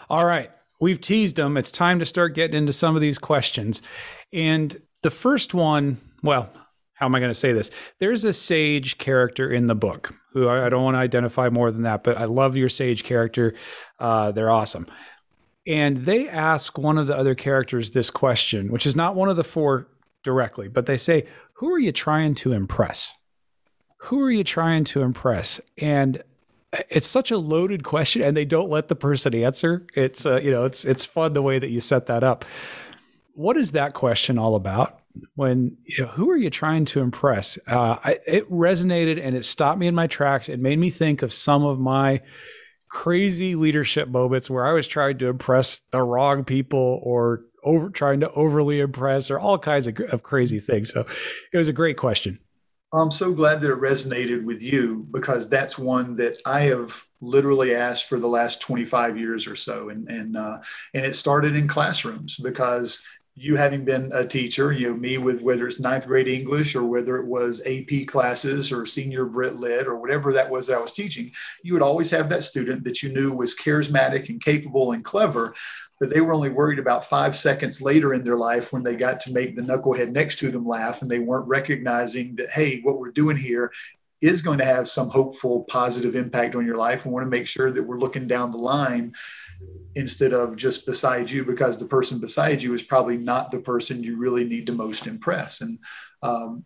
[0.10, 0.50] All right.
[0.80, 3.82] We've teased them it's time to start getting into some of these questions.
[4.32, 6.50] And the first one well
[6.96, 7.72] how am I going to say this?
[8.00, 11.72] There's a sage character in the book who I, I don't want to identify more
[11.72, 13.54] than that, but I love your sage character.
[14.00, 14.88] Uh, they're awesome.
[15.68, 19.36] And they ask one of the other characters this question, which is not one of
[19.36, 19.88] the four
[20.24, 23.14] directly, but they say, Who are you trying to impress?
[24.00, 25.60] Who are you trying to impress?
[25.78, 26.24] And
[26.90, 29.86] it's such a loaded question and they don't let the person answer.
[29.96, 32.46] It's uh, you know, it's it's fun the way that you set that up.
[33.36, 35.00] What is that question all about?
[35.36, 37.58] when you know, who are you trying to impress?
[37.68, 40.50] Uh, I, it resonated and it stopped me in my tracks.
[40.50, 42.22] It made me think of some of my
[42.90, 48.20] crazy leadership moments where I was trying to impress the wrong people or over trying
[48.20, 50.94] to overly impress or all kinds of, of crazy things.
[50.94, 51.06] So
[51.52, 52.40] it was a great question.
[52.94, 57.76] I'm so glad that it resonated with you because that's one that I have literally
[57.76, 60.60] asked for the last 25 years or so, and and uh,
[60.94, 63.04] and it started in classrooms because
[63.38, 66.84] you having been a teacher, you know, me with whether it's ninth grade English or
[66.84, 70.82] whether it was AP classes or senior Brit Lit or whatever that was that I
[70.82, 74.94] was teaching, you would always have that student that you knew was charismatic and capable
[74.94, 75.54] and clever,
[76.00, 79.20] but they were only worried about five seconds later in their life when they got
[79.22, 83.00] to make the knucklehead next to them laugh and they weren't recognizing that, hey, what
[83.00, 83.70] we're doing here
[84.22, 87.04] is going to have some hopeful, positive impact on your life.
[87.04, 89.14] and want to make sure that we're looking down the line
[89.96, 94.04] instead of just beside you because the person beside you is probably not the person
[94.04, 95.62] you really need to most impress.
[95.62, 95.80] And
[96.22, 96.66] um,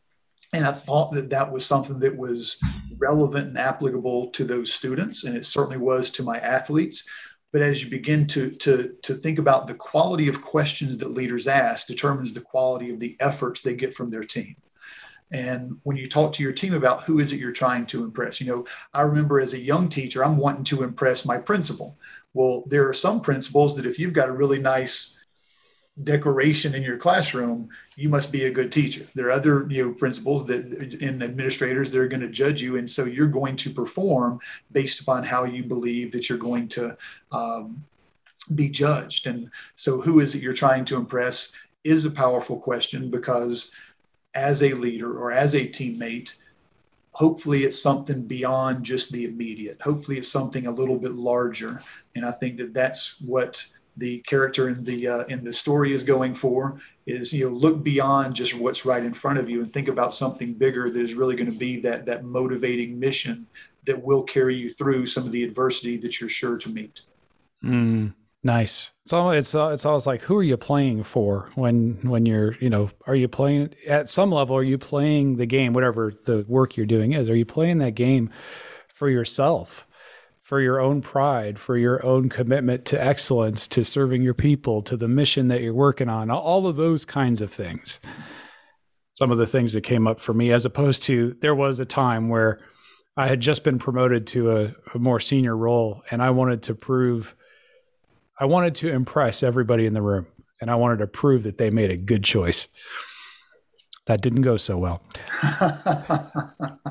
[0.54, 2.60] and i thought that that was something that was
[2.98, 7.08] relevant and applicable to those students and it certainly was to my athletes.
[7.52, 11.48] But as you begin to to to think about the quality of questions that leaders
[11.48, 14.56] ask determines the quality of the efforts they get from their team.
[15.32, 18.42] And when you talk to your team about who is it you're trying to impress
[18.42, 21.98] you know i remember as a young teacher i'm wanting to impress my principal
[22.34, 25.18] Well, there are some principals that if you've got a really nice
[26.04, 29.06] decoration in your classroom, you must be a good teacher.
[29.16, 32.90] There are other you know principals that in administrators they're going to judge you, and
[32.90, 34.40] so you're going to perform
[34.72, 36.98] based upon how you believe that you're going to
[37.32, 37.84] um,
[38.56, 39.28] be judged.
[39.28, 41.54] And so, who is it you're trying to impress?
[41.84, 43.74] Is a powerful question because
[44.34, 46.34] as a leader or as a teammate,
[47.20, 49.82] hopefully it's something beyond just the immediate.
[49.82, 51.82] Hopefully it's something a little bit larger.
[52.16, 53.66] And I think that that's what
[53.98, 57.84] the character in the uh, in the story is going for is you know look
[57.84, 61.16] beyond just what's right in front of you and think about something bigger that is
[61.16, 63.46] really going to be that that motivating mission
[63.84, 67.02] that will carry you through some of the adversity that you're sure to meet.
[67.62, 68.92] Mm, nice.
[69.04, 72.70] It's it's uh, it's always like who are you playing for when when you're you
[72.70, 76.78] know are you playing at some level are you playing the game whatever the work
[76.78, 78.30] you're doing is are you playing that game
[78.88, 79.88] for yourself
[80.50, 84.98] for your own pride, for your own commitment to excellence, to serving your people, to
[84.98, 88.00] the mission that you're working on, all of those kinds of things.
[89.14, 91.86] Some of the things that came up for me, as opposed to there was a
[91.86, 92.60] time where
[93.16, 96.74] I had just been promoted to a, a more senior role and I wanted to
[96.74, 97.36] prove,
[98.40, 100.28] I wanted to impress everybody in the room
[100.62, 102.68] and I wanted to prove that they made a good choice.
[104.06, 105.04] That didn't go so well.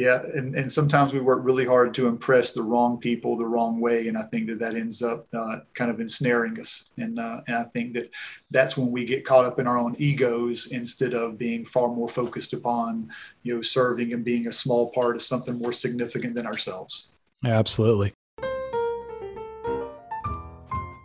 [0.00, 3.80] yeah and, and sometimes we work really hard to impress the wrong people the wrong
[3.80, 7.42] way and i think that that ends up uh, kind of ensnaring us and, uh,
[7.46, 8.10] and i think that
[8.50, 12.08] that's when we get caught up in our own egos instead of being far more
[12.08, 13.10] focused upon
[13.42, 17.10] you know serving and being a small part of something more significant than ourselves
[17.44, 18.10] absolutely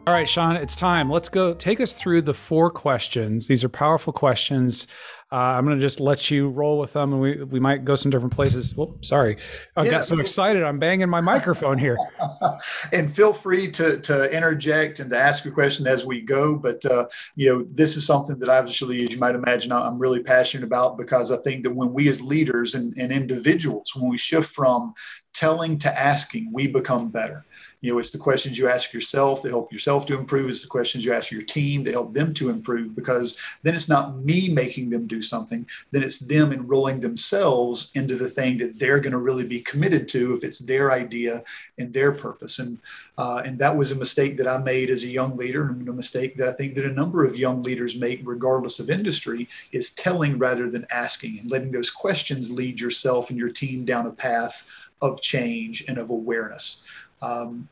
[0.07, 1.09] all right, Sean, it's time.
[1.09, 1.53] Let's go.
[1.53, 3.47] Take us through the four questions.
[3.47, 4.87] These are powerful questions
[5.31, 7.95] uh, I'm going to just let you roll with them, and we we might go
[7.95, 8.75] some different places.
[8.77, 9.37] Oh, sorry,
[9.75, 9.91] I yeah.
[9.91, 10.61] got so excited.
[10.61, 11.97] I'm banging my microphone here.
[12.93, 16.55] and feel free to to interject and to ask a question as we go.
[16.55, 20.21] But uh, you know, this is something that obviously, as you might imagine, I'm really
[20.21, 24.17] passionate about because I think that when we as leaders and, and individuals, when we
[24.17, 24.93] shift from
[25.33, 27.43] telling to asking, we become better.
[27.85, 30.49] You know, it's the questions you ask yourself that help yourself to improve.
[30.49, 33.87] It's the questions you ask your team that help them to improve because then it's
[33.87, 38.79] not me making them do something, then it's them enrolling themselves into the thing that
[38.79, 41.43] they're going to really be committed to if it's their idea
[41.77, 42.57] and their purpose.
[42.57, 42.79] And
[43.19, 45.93] uh, and that was a mistake that I made as a young leader, and a
[45.93, 49.91] mistake that I think that a number of young leaders make, regardless of industry, is
[49.91, 54.11] telling rather than asking and letting those questions lead yourself and your team down a
[54.11, 54.67] path
[55.03, 56.83] of change and of awareness.
[57.21, 57.69] Um,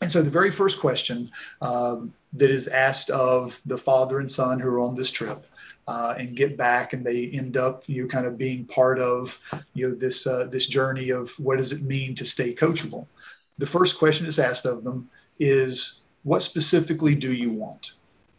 [0.00, 1.30] and so the very first question
[1.60, 5.46] um, that is asked of the father and son who are on this trip
[5.88, 9.40] uh, and get back, and they end up you know, kind of being part of
[9.74, 13.06] you know this uh, this journey of what does it mean to stay coachable.
[13.56, 17.92] The first question is asked of them is what specifically do you want?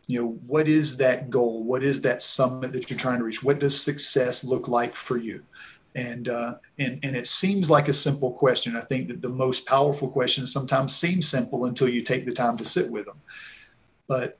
[0.08, 1.64] You know, what is that goal?
[1.64, 3.44] What is that summit that you're trying to reach?
[3.44, 5.44] What does success look like for you?
[6.00, 8.78] And, uh, and, and it seems like a simple question.
[8.78, 12.56] I think that the most powerful questions sometimes seem simple until you take the time
[12.58, 13.20] to sit with them.
[14.08, 14.38] But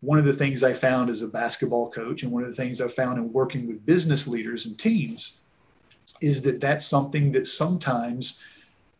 [0.00, 2.80] one of the things I found as a basketball coach, and one of the things
[2.80, 5.40] I found in working with business leaders and teams,
[6.20, 8.42] is that that's something that sometimes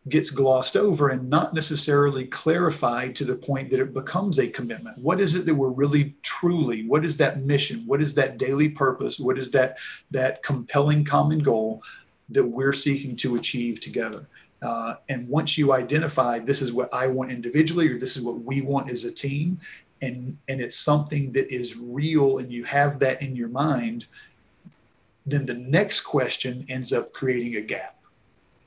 [0.09, 4.97] gets glossed over and not necessarily clarified to the point that it becomes a commitment.
[4.97, 7.83] What is it that we're really truly, what is that mission?
[7.85, 9.17] What is that daily purpose?
[9.17, 9.77] What is that
[10.11, 11.81] that compelling common goal
[12.29, 14.27] that we're seeking to achieve together?
[14.61, 18.41] Uh, and once you identify this is what I want individually or this is what
[18.43, 19.59] we want as a team,
[20.01, 24.05] and and it's something that is real and you have that in your mind,
[25.25, 27.97] then the next question ends up creating a gap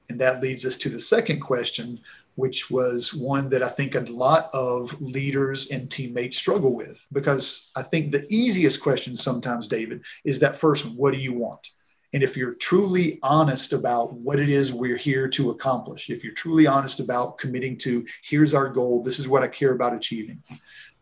[0.08, 2.00] and that leads us to the second question,
[2.36, 7.06] which was one that I think a lot of leaders and teammates struggle with.
[7.12, 11.32] Because I think the easiest question sometimes, David, is that first one what do you
[11.32, 11.70] want?
[12.12, 16.32] And if you're truly honest about what it is we're here to accomplish, if you're
[16.32, 20.42] truly honest about committing to, here's our goal, this is what I care about achieving,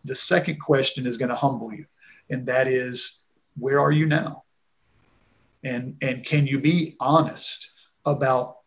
[0.05, 1.87] the second question is going to humble you.
[2.31, 3.23] And that is,
[3.57, 4.45] where are you now?
[5.63, 7.73] And, and can you be honest
[8.05, 8.59] about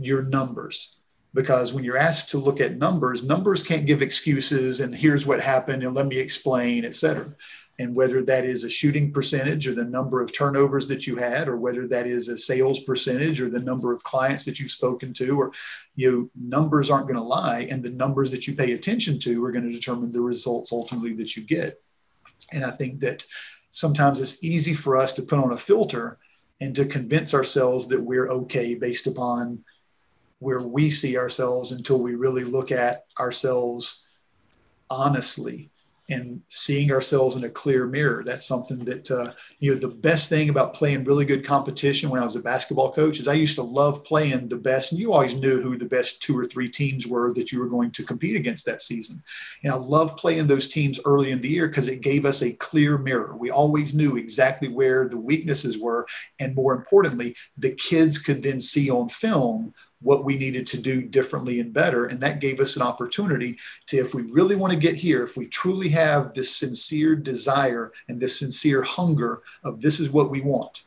[0.00, 0.96] your numbers.
[1.32, 5.40] Because when you're asked to look at numbers numbers can't give excuses and here's what
[5.40, 7.32] happened and let me explain et cetera.
[7.78, 11.48] And whether that is a shooting percentage or the number of turnovers that you had
[11.48, 15.14] or whether that is a sales percentage or the number of clients that you've spoken
[15.14, 15.52] to or
[15.94, 19.42] you know, numbers aren't going to lie and the numbers that you pay attention to
[19.44, 21.80] are going to determine the results ultimately that you get.
[22.52, 23.24] And i think that
[23.70, 26.18] sometimes it's easy for us to put on a filter
[26.60, 29.64] and to convince ourselves that we're okay based upon
[30.40, 34.06] where we see ourselves until we really look at ourselves
[34.90, 35.70] honestly
[36.10, 38.24] and seeing ourselves in a clear mirror.
[38.24, 42.20] That's something that, uh, you know, the best thing about playing really good competition when
[42.20, 44.90] I was a basketball coach is I used to love playing the best.
[44.90, 47.68] And you always knew who the best two or three teams were that you were
[47.68, 49.22] going to compete against that season.
[49.62, 52.52] And I love playing those teams early in the year because it gave us a
[52.52, 53.36] clear mirror.
[53.36, 56.08] We always knew exactly where the weaknesses were.
[56.40, 61.02] And more importantly, the kids could then see on film what we needed to do
[61.02, 62.06] differently and better.
[62.06, 65.36] And that gave us an opportunity to, if we really want to get here, if
[65.36, 70.40] we truly have this sincere desire and this sincere hunger of this is what we
[70.40, 70.84] want,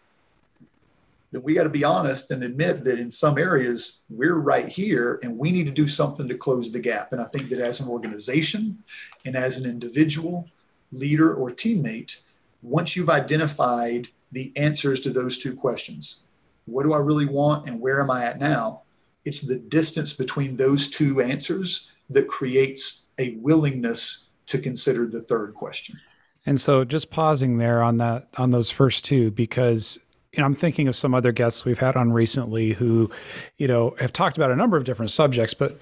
[1.31, 5.19] then we got to be honest and admit that in some areas we're right here
[5.23, 7.11] and we need to do something to close the gap.
[7.11, 8.83] And I think that as an organization
[9.25, 10.47] and as an individual,
[10.91, 12.19] leader, or teammate,
[12.61, 16.21] once you've identified the answers to those two questions,
[16.65, 18.82] what do I really want and where am I at now?
[19.25, 25.53] It's the distance between those two answers that creates a willingness to consider the third
[25.53, 25.99] question.
[26.45, 29.97] And so just pausing there on that on those first two because
[30.33, 33.09] you know, I'm thinking of some other guests we've had on recently who,
[33.57, 35.79] you know, have talked about a number of different subjects, but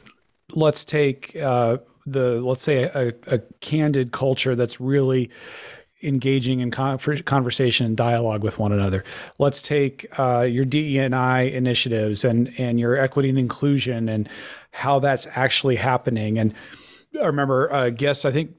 [0.54, 5.30] let's take uh, the let's say a, a candid culture that's really
[6.04, 9.04] engaging in conversation and dialogue with one another.
[9.38, 14.30] Let's take uh, your DE&I initiatives and and your equity and inclusion and
[14.72, 16.38] how that's actually happening.
[16.38, 16.56] And
[17.22, 18.56] I remember a guest, I think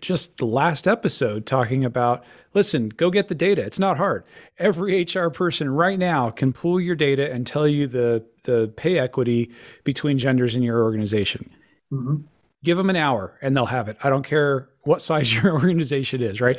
[0.00, 2.24] just the last episode talking about
[2.54, 4.24] listen go get the data it's not hard
[4.58, 8.98] every hr person right now can pull your data and tell you the the pay
[8.98, 9.50] equity
[9.84, 11.50] between genders in your organization
[11.92, 12.16] mm-hmm.
[12.64, 16.22] Give them an hour and they'll have it i don't care what size your organization
[16.22, 16.58] is, right?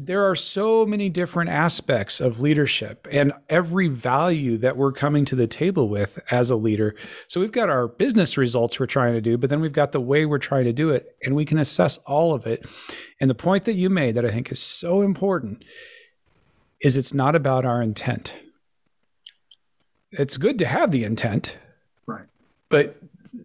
[0.00, 5.34] There are so many different aspects of leadership and every value that we're coming to
[5.34, 6.94] the table with as a leader.
[7.26, 10.00] So we've got our business results we're trying to do, but then we've got the
[10.00, 12.64] way we're trying to do it, and we can assess all of it.
[13.20, 15.64] And the point that you made that I think is so important
[16.80, 18.36] is it's not about our intent.
[20.12, 21.58] It's good to have the intent.
[22.06, 22.26] Right.
[22.68, 22.96] But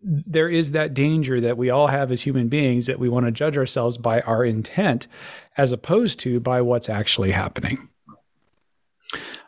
[0.04, 3.32] there is that danger that we all have as human beings that we want to
[3.32, 5.08] judge ourselves by our intent
[5.58, 7.90] as opposed to by what's actually happening.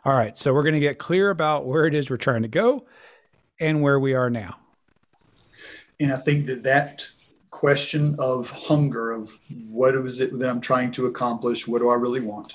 [0.04, 2.48] All right, so we're going to get clear about where it is we're trying to
[2.48, 2.86] go
[3.60, 4.56] and where we are now.
[6.00, 7.06] And I think that that
[7.50, 9.38] question of hunger, of
[9.68, 11.68] what is it that I'm trying to accomplish?
[11.68, 12.54] What do I really want?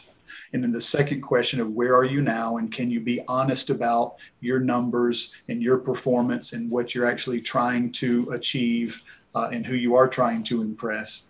[0.54, 3.70] And then the second question of where are you now and can you be honest
[3.70, 9.04] about your numbers and your performance and what you're actually trying to achieve
[9.38, 11.30] uh, and who you are trying to impress.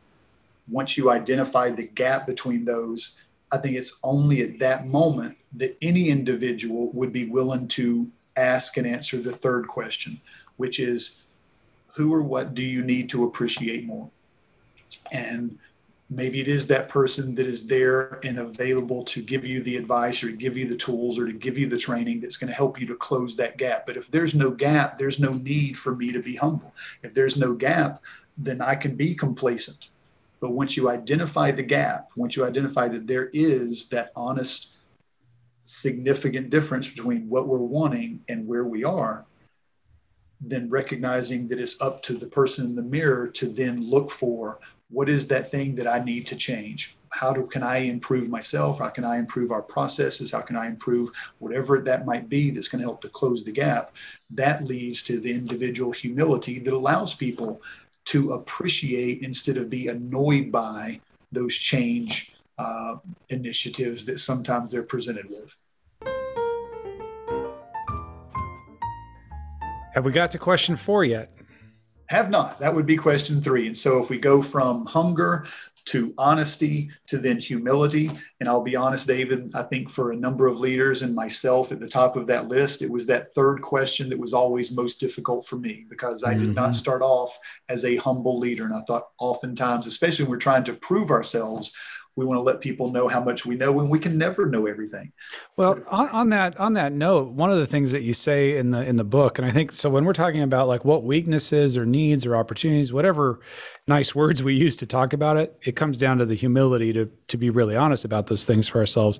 [0.70, 3.20] Once you identify the gap between those,
[3.52, 8.78] I think it's only at that moment that any individual would be willing to ask
[8.78, 10.22] and answer the third question,
[10.56, 11.24] which is
[11.96, 14.10] who or what do you need to appreciate more?
[15.12, 15.58] And
[16.10, 20.24] maybe it is that person that is there and available to give you the advice
[20.24, 22.56] or to give you the tools or to give you the training that's going to
[22.56, 23.86] help you to close that gap.
[23.86, 26.74] But if there's no gap there's no need for me to be humble.
[27.04, 28.02] If there's no gap
[28.38, 29.90] then i can be complacent.
[30.40, 34.76] But once you identify the gap once you identify that there is that honest
[35.66, 39.26] significant difference between what we're wanting and where we are
[40.40, 44.60] then recognizing that it's up to the person in the mirror to then look for
[44.90, 46.96] what is that thing that I need to change?
[47.10, 48.80] How do, can I improve myself?
[48.80, 50.32] How can I improve our processes?
[50.32, 51.10] How can I improve
[51.40, 53.96] whatever that might be that's going to help to close the gap?
[54.30, 57.62] That leads to the individual humility that allows people
[58.06, 62.96] to appreciate instead of be annoyed by those change uh,
[63.30, 65.56] initiatives that sometimes they're presented with.
[69.94, 71.32] Have we got to question four yet?
[72.10, 72.60] Have not.
[72.60, 73.68] That would be question three.
[73.68, 75.46] And so if we go from hunger
[75.86, 80.48] to honesty to then humility, and I'll be honest, David, I think for a number
[80.48, 84.10] of leaders and myself at the top of that list, it was that third question
[84.10, 86.54] that was always most difficult for me because I did mm-hmm.
[86.54, 87.38] not start off
[87.70, 88.66] as a humble leader.
[88.66, 91.72] And I thought oftentimes, especially when we're trying to prove ourselves,
[92.18, 94.66] we want to let people know how much we know when we can never know
[94.66, 95.14] everything.
[95.56, 98.72] Well on, on, that on that note one of the things that you say in
[98.72, 101.78] the in the book and i think so when we're talking about like what weaknesses
[101.78, 103.40] or needs or opportunities whatever
[103.88, 107.10] nice words we use to talk about it it comes down to the humility to
[107.28, 109.20] to be really honest about those things for ourselves.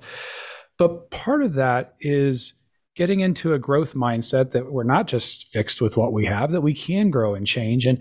[0.76, 2.54] But part of that is
[2.94, 6.60] getting into a growth mindset that we're not just fixed with what we have that
[6.60, 7.86] we can grow and change.
[7.86, 8.00] And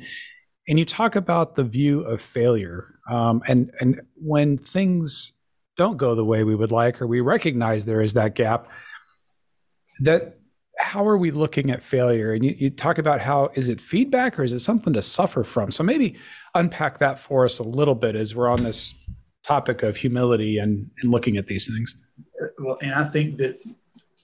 [0.68, 5.34] and you talk about the view of failure um, and and when things
[5.76, 8.70] don't go the way we would like, or we recognize there is that gap,
[10.02, 10.38] that
[10.80, 12.34] how are we looking at failure?
[12.34, 15.44] And you, you, talk about how is it feedback or is it something to suffer
[15.44, 15.72] from?
[15.72, 16.18] So maybe
[16.54, 18.94] unpack that for us a little bit as we're on this
[19.44, 21.96] topic of humility and, and looking at these things.
[22.60, 23.60] Well, and I think that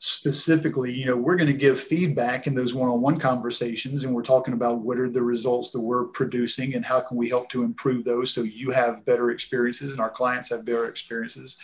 [0.06, 4.54] specifically, you know, we're going to give feedback in those one-on-one conversations, and we're talking
[4.54, 8.04] about what are the results that we're producing and how can we help to improve
[8.04, 11.56] those so you have better experiences and our clients have better experiences.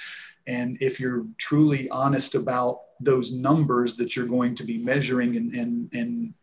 [0.48, 5.54] And if you're truly honest about those numbers that you're going to be measuring and
[5.54, 6.34] and, and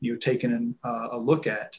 [0.00, 1.78] you know taking an, uh, a look at,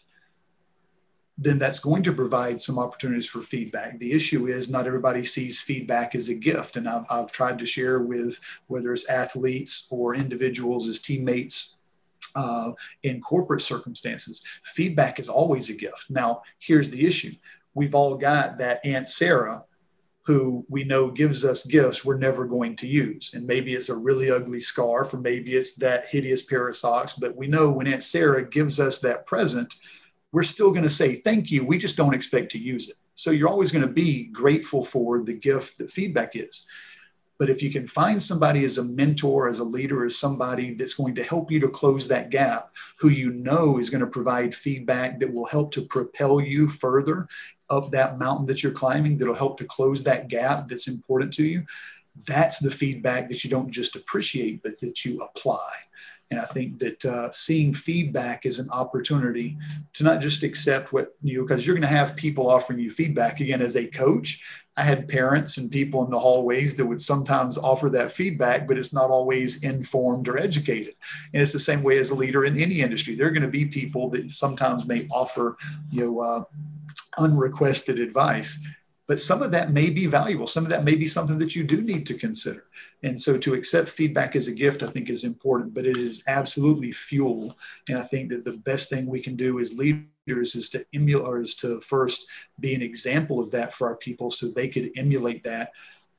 [1.37, 3.99] then that's going to provide some opportunities for feedback.
[3.99, 6.77] The issue is not everybody sees feedback as a gift.
[6.77, 11.75] And I've, I've tried to share with whether it's athletes or individuals as teammates
[12.35, 12.71] uh,
[13.03, 16.05] in corporate circumstances, feedback is always a gift.
[16.09, 17.33] Now, here's the issue
[17.73, 19.65] we've all got that Aunt Sarah
[20.25, 23.31] who we know gives us gifts we're never going to use.
[23.35, 27.13] And maybe it's a really ugly scarf, or maybe it's that hideous pair of socks.
[27.13, 29.75] But we know when Aunt Sarah gives us that present,
[30.35, 31.65] we're still going to say thank you.
[31.65, 32.97] We just don't expect to use it.
[33.13, 36.67] So you're always going to be grateful for the gift that feedback is.
[37.39, 40.93] But if you can find somebody as a mentor, as a leader, as somebody that's
[40.93, 44.53] going to help you to close that gap, who you know is going to provide
[44.53, 47.29] feedback that will help to propel you further
[47.69, 51.45] up that mountain that you're climbing, that'll help to close that gap that's important to
[51.45, 51.63] you,
[52.27, 55.71] that's the feedback that you don't just appreciate, but that you apply.
[56.31, 59.57] And I think that uh, seeing feedback is an opportunity
[59.93, 63.39] to not just accept what you, because you're going to have people offering you feedback.
[63.39, 64.43] Again, as a coach,
[64.75, 68.77] I had parents and people in the hallways that would sometimes offer that feedback, but
[68.77, 70.95] it's not always informed or educated.
[71.31, 73.15] And it's the same way as a leader in any industry.
[73.15, 75.57] There are going to be people that sometimes may offer,
[75.91, 76.43] you know, uh,
[77.17, 78.59] unrequested advice
[79.07, 80.47] but some of that may be valuable.
[80.47, 82.65] Some of that may be something that you do need to consider.
[83.03, 86.23] And so to accept feedback as a gift i think is important but it is
[86.27, 87.57] absolutely fuel.
[87.87, 91.43] And i think that the best thing we can do as leaders is to emulate
[91.43, 92.27] is to first
[92.59, 95.71] be an example of that for our people so they could emulate that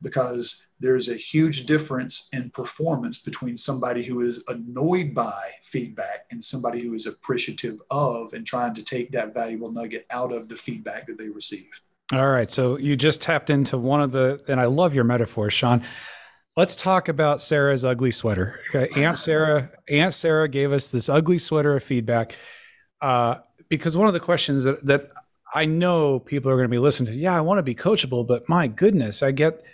[0.02, 6.44] because there's a huge difference in performance between somebody who is annoyed by feedback and
[6.44, 10.56] somebody who is appreciative of and trying to take that valuable nugget out of the
[10.56, 11.80] feedback that they receive.
[12.12, 12.48] All right.
[12.48, 15.82] So you just tapped into one of the, and I love your metaphors, Sean.
[16.56, 18.60] Let's talk about Sarah's ugly sweater.
[18.70, 19.02] Okay.
[19.02, 22.36] Aunt Sarah, Aunt Sarah gave us this ugly sweater of feedback.
[23.00, 23.36] Uh,
[23.68, 25.10] because one of the questions that, that
[25.52, 28.26] I know people are going to be listening to, yeah, I want to be coachable,
[28.26, 29.64] but my goodness, I get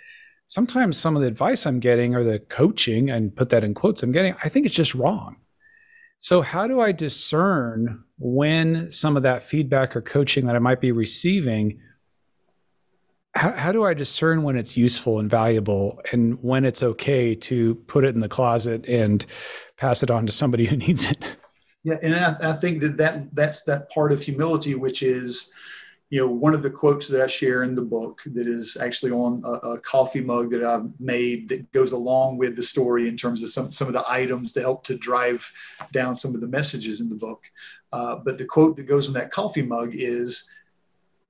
[0.47, 4.03] sometimes some of the advice I'm getting or the coaching, and put that in quotes,
[4.03, 5.37] I'm getting, I think it's just wrong.
[6.17, 10.79] So, how do I discern when some of that feedback or coaching that I might
[10.79, 11.79] be receiving
[13.35, 17.75] how, how do I discern when it's useful and valuable and when it's okay to
[17.75, 19.25] put it in the closet and
[19.77, 21.37] pass it on to somebody who needs it?
[21.83, 25.51] Yeah, and I, I think that, that that's that part of humility, which is,
[26.09, 29.11] you know, one of the quotes that I share in the book that is actually
[29.11, 33.17] on a, a, coffee mug that I've made that goes along with the story in
[33.17, 35.51] terms of some, some of the items that help to drive
[35.91, 37.43] down some of the messages in the book.
[37.91, 40.49] Uh, but the quote that goes in that coffee mug is,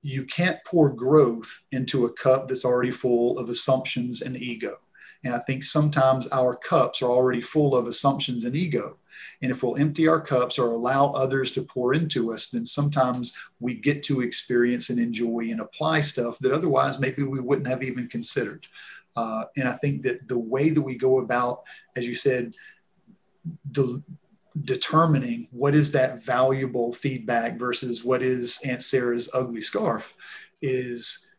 [0.04, 4.78] you can't pour growth into a cup that's already full of assumptions and ego.
[5.24, 8.98] And I think sometimes our cups are already full of assumptions and ego.
[9.42, 13.34] And if we'll empty our cups or allow others to pour into us, then sometimes
[13.62, 17.84] we get to experience and enjoy and apply stuff that otherwise maybe we wouldn't have
[17.84, 18.68] even considered.
[19.16, 21.64] Uh, and I think that the way that we go about,
[21.96, 22.54] as you said,
[24.62, 30.16] determining what is that valuable feedback versus what is Aunt Sarah's ugly scarf
[30.62, 31.30] is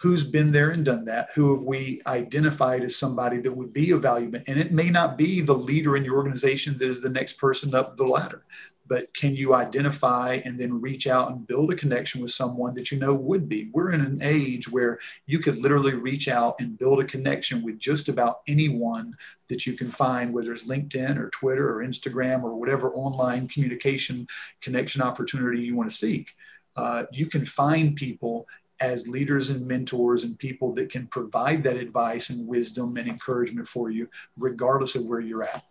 [0.00, 1.28] who's been there and done that?
[1.34, 5.16] Who have we identified as somebody that would be a value and it may not
[5.16, 8.44] be the leader in your organization that is the next person up the ladder
[8.92, 12.90] but can you identify and then reach out and build a connection with someone that
[12.90, 13.70] you know would be?
[13.72, 17.78] We're in an age where you could literally reach out and build a connection with
[17.78, 19.14] just about anyone
[19.48, 24.26] that you can find, whether it's LinkedIn or Twitter or Instagram or whatever online communication
[24.60, 26.34] connection opportunity you want to seek.
[26.76, 28.46] Uh, you can find people
[28.78, 33.66] as leaders and mentors and people that can provide that advice and wisdom and encouragement
[33.66, 35.64] for you, regardless of where you're at.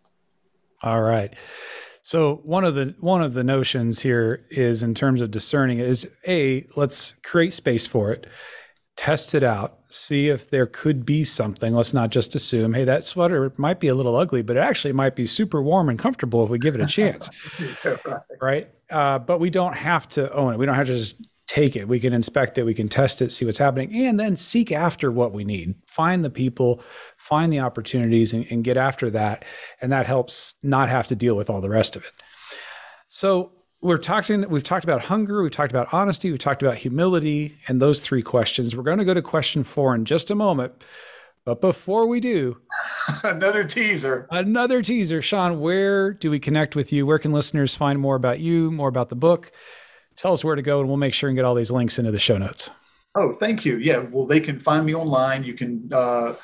[0.82, 1.36] All right.
[2.04, 6.10] So one of the one of the notions here is in terms of discerning is
[6.28, 8.28] a let's create space for it,
[8.96, 11.74] test it out, see if there could be something.
[11.74, 14.94] Let's not just assume, hey, that sweater might be a little ugly, but it actually
[14.94, 17.30] might be super warm and comfortable if we give it a chance,
[18.42, 18.70] right?
[18.90, 20.58] Uh, but we don't have to own it.
[20.58, 21.16] We don't have to just
[21.52, 21.90] take it.
[21.90, 25.12] We can inspect it, we can test it, see what's happening, and then seek after
[25.12, 25.76] what we need.
[25.86, 26.82] Find the people,
[27.18, 29.44] find the opportunities, and, and get after that.
[29.82, 32.14] And that helps not have to deal with all the rest of it.
[33.10, 37.58] So we're talking we've talked about hunger we've talked about honesty we've talked about humility
[37.68, 40.72] and those three questions we're going to go to question four in just a moment
[41.46, 42.62] but before we do
[43.24, 47.98] another teaser another teaser sean where do we connect with you where can listeners find
[47.98, 49.52] more about you more about the book
[50.22, 52.12] tell us where to go and we'll make sure and get all these links into
[52.12, 52.70] the show notes.
[53.16, 53.78] Oh, thank you.
[53.78, 54.00] Yeah.
[54.00, 55.44] Well, they can find me online.
[55.44, 56.36] You can uh,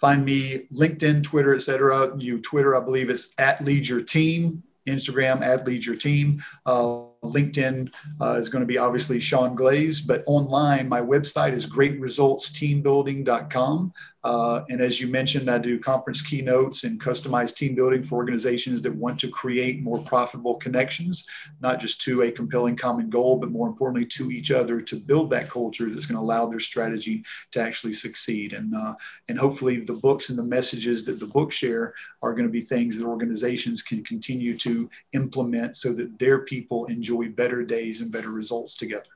[0.00, 2.16] find me LinkedIn, Twitter, et cetera.
[2.16, 4.62] You Twitter, I believe it's at Lead Your Team.
[4.88, 6.40] Instagram at Lead Your Team.
[6.64, 11.66] Uh, LinkedIn uh, is going to be obviously Sean Glaze, but online, my website is
[11.66, 13.92] greatresultsteambuilding.com.
[14.26, 18.82] Uh, and as you mentioned, I do conference keynotes and customized team building for organizations
[18.82, 21.28] that want to create more profitable connections,
[21.60, 25.30] not just to a compelling common goal, but more importantly to each other to build
[25.30, 28.52] that culture that's going to allow their strategy to actually succeed.
[28.52, 28.96] And uh,
[29.28, 32.62] and hopefully the books and the messages that the books share are going to be
[32.62, 38.10] things that organizations can continue to implement so that their people enjoy better days and
[38.10, 39.15] better results together.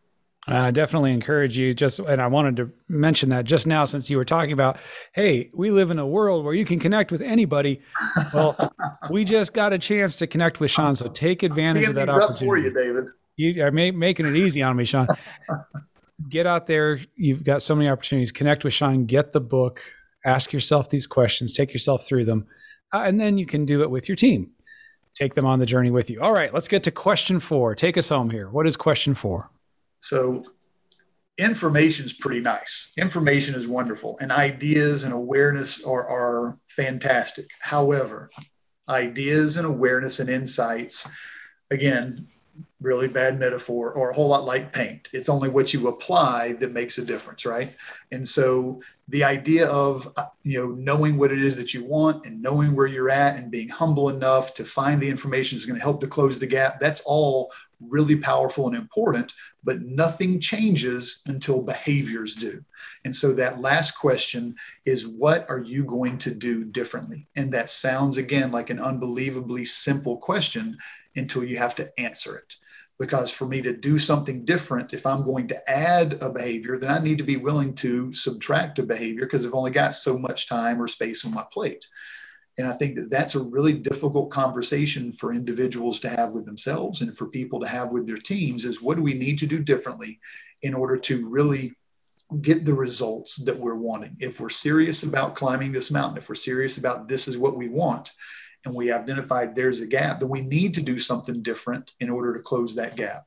[0.51, 4.17] I definitely encourage you just, and I wanted to mention that just now since you
[4.17, 4.79] were talking about,
[5.13, 7.81] hey, we live in a world where you can connect with anybody.
[8.35, 8.73] Well,
[9.11, 12.47] we just got a chance to connect with Sean, so take advantage of that opportunity.
[12.47, 13.05] for you, David.
[13.37, 15.07] You are making it easy on me, Sean.
[16.29, 17.01] get out there.
[17.15, 18.33] You've got so many opportunities.
[18.33, 19.07] Connect with Sean.
[19.07, 19.81] Get the book.
[20.25, 21.55] Ask yourself these questions.
[21.55, 22.47] Take yourself through them,
[22.93, 24.51] uh, and then you can do it with your team.
[25.15, 26.21] Take them on the journey with you.
[26.21, 27.75] All right, let's get to question four.
[27.75, 28.51] Take us home here.
[28.51, 29.51] What is question four?
[30.01, 30.45] So
[31.39, 32.93] information is pretty nice.
[32.97, 37.47] Information is wonderful, and ideas and awareness are, are fantastic.
[37.61, 38.31] However,
[38.89, 41.09] ideas and awareness and insights,
[41.71, 42.29] again,
[42.81, 45.09] really bad metaphor, or a whole lot like paint.
[45.13, 47.75] It's only what you apply that makes a difference, right?
[48.11, 52.27] And so the idea of uh, you know knowing what it is that you want
[52.27, 55.79] and knowing where you're at and being humble enough to find the information is going
[55.79, 56.81] to help to close the gap.
[56.81, 59.33] That's all really powerful and important,
[59.65, 62.65] but nothing changes until behaviors do.
[63.05, 64.55] And so that last question
[64.85, 67.29] is what are you going to do differently?
[67.37, 70.77] And that sounds again like an unbelievably simple question
[71.17, 72.55] until you have to answer it.
[72.99, 76.91] Because for me to do something different, if I'm going to add a behavior, then
[76.91, 80.49] I need to be willing to subtract a behavior because I've only got so much
[80.49, 81.87] time or space on my plate.
[82.61, 87.01] And I think that that's a really difficult conversation for individuals to have with themselves
[87.01, 89.59] and for people to have with their teams is what do we need to do
[89.59, 90.21] differently
[90.63, 91.73] in order to really
[92.43, 94.17] get the results that we're wanting?
[94.21, 97.69] If we're serious about climbing this mountain, if we're serious about this is what we
[97.69, 98.13] want,
[98.67, 102.35] and we identified there's a gap, then we need to do something different in order
[102.35, 103.25] to close that gap.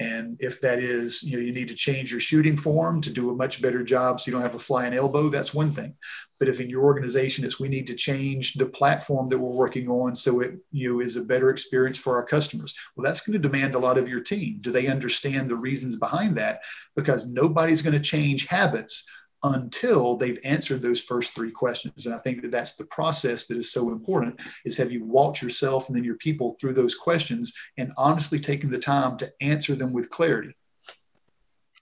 [0.00, 3.30] And if that is, you know, you need to change your shooting form to do
[3.30, 5.94] a much better job so you don't have a flying elbow, that's one thing.
[6.38, 9.88] But if in your organization it's we need to change the platform that we're working
[9.88, 13.34] on so it you know is a better experience for our customers, well, that's going
[13.34, 14.58] to demand a lot of your team.
[14.60, 16.62] Do they understand the reasons behind that?
[16.96, 19.04] Because nobody's going to change habits
[19.44, 23.58] until they've answered those first three questions and i think that that's the process that
[23.58, 27.52] is so important is have you walked yourself and then your people through those questions
[27.76, 30.54] and honestly taken the time to answer them with clarity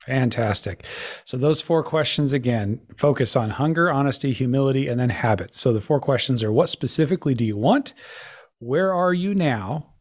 [0.07, 0.85] Fantastic.
[1.27, 5.61] So, those four questions again focus on hunger, honesty, humility, and then habits.
[5.61, 7.93] So, the four questions are what specifically do you want?
[8.61, 9.95] Where are you now?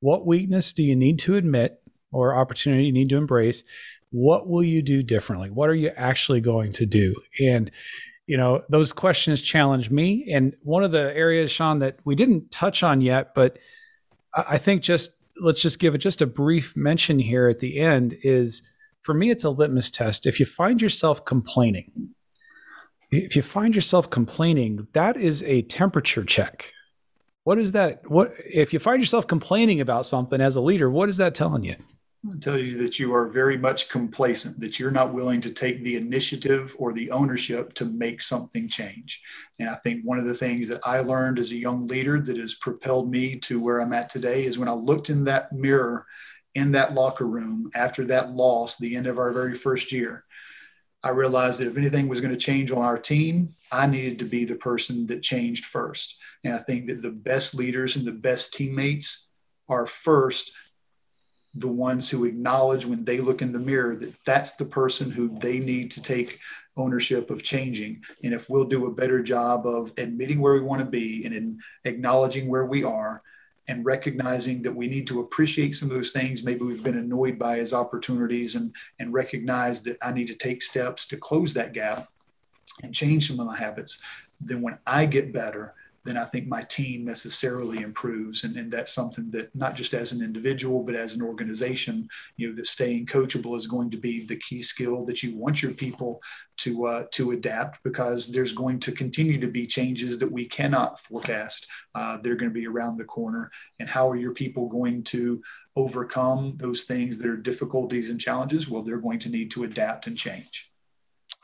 [0.00, 1.80] What weakness do you need to admit
[2.10, 3.62] or opportunity you need to embrace?
[4.10, 5.50] What will you do differently?
[5.50, 7.14] What are you actually going to do?
[7.40, 7.70] And
[8.28, 10.30] you know, those questions challenge me.
[10.30, 13.58] And one of the areas, Sean, that we didn't touch on yet, but
[14.34, 18.16] I think just let's just give it just a brief mention here at the end
[18.22, 18.62] is
[19.00, 20.26] for me, it's a litmus test.
[20.26, 22.10] If you find yourself complaining,
[23.10, 26.70] if you find yourself complaining, that is a temperature check.
[27.44, 28.02] What is that?
[28.10, 30.90] What if you find yourself complaining about something as a leader?
[30.90, 31.76] What is that telling you?
[32.40, 35.96] Tells you that you are very much complacent, that you're not willing to take the
[35.96, 39.22] initiative or the ownership to make something change.
[39.58, 42.36] And I think one of the things that I learned as a young leader that
[42.36, 46.06] has propelled me to where I'm at today is when I looked in that mirror
[46.54, 50.24] in that locker room after that loss, the end of our very first year.
[51.04, 54.24] I realized that if anything was going to change on our team, I needed to
[54.24, 56.16] be the person that changed first.
[56.42, 59.28] And I think that the best leaders and the best teammates
[59.68, 60.50] are first
[61.54, 65.38] the ones who acknowledge when they look in the mirror that that's the person who
[65.38, 66.38] they need to take
[66.76, 68.02] ownership of changing.
[68.22, 71.34] And if we'll do a better job of admitting where we want to be and
[71.34, 73.22] in acknowledging where we are
[73.68, 77.38] and recognizing that we need to appreciate some of those things maybe we've been annoyed
[77.38, 81.74] by as opportunities and and recognize that I need to take steps to close that
[81.74, 82.08] gap
[82.82, 84.02] and change some of my habits
[84.40, 85.74] then when I get better
[86.08, 88.44] then I think my team necessarily improves.
[88.44, 92.48] And, and that's something that not just as an individual, but as an organization, you
[92.48, 95.72] know, that staying coachable is going to be the key skill that you want your
[95.72, 96.22] people
[96.58, 100.98] to uh, to adapt because there's going to continue to be changes that we cannot
[100.98, 101.66] forecast.
[101.94, 103.50] Uh, they're going to be around the corner.
[103.78, 105.42] And how are your people going to
[105.76, 108.66] overcome those things that are difficulties and challenges?
[108.66, 110.72] Well, they're going to need to adapt and change.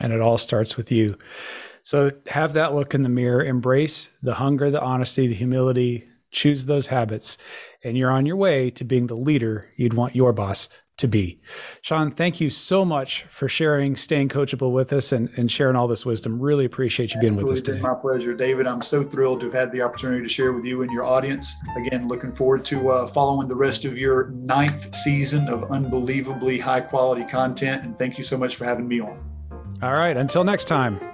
[0.01, 1.19] And it all starts with you.
[1.85, 6.65] So have that look in the mirror, embrace the hunger, the honesty, the humility, choose
[6.65, 7.37] those habits,
[7.85, 11.43] and you're on your way to being the leader you'd want your boss to be.
[11.83, 15.87] Sean, thank you so much for sharing, staying coachable with us, and, and sharing all
[15.87, 16.41] this wisdom.
[16.41, 17.81] Really appreciate you being with us today.
[17.81, 18.67] My pleasure, David.
[18.67, 21.55] I'm so thrilled to have had the opportunity to share with you and your audience.
[21.77, 26.81] Again, looking forward to uh, following the rest of your ninth season of unbelievably high
[26.81, 27.85] quality content.
[27.85, 29.23] And thank you so much for having me on.
[29.83, 30.17] All right.
[30.17, 31.14] Until next time.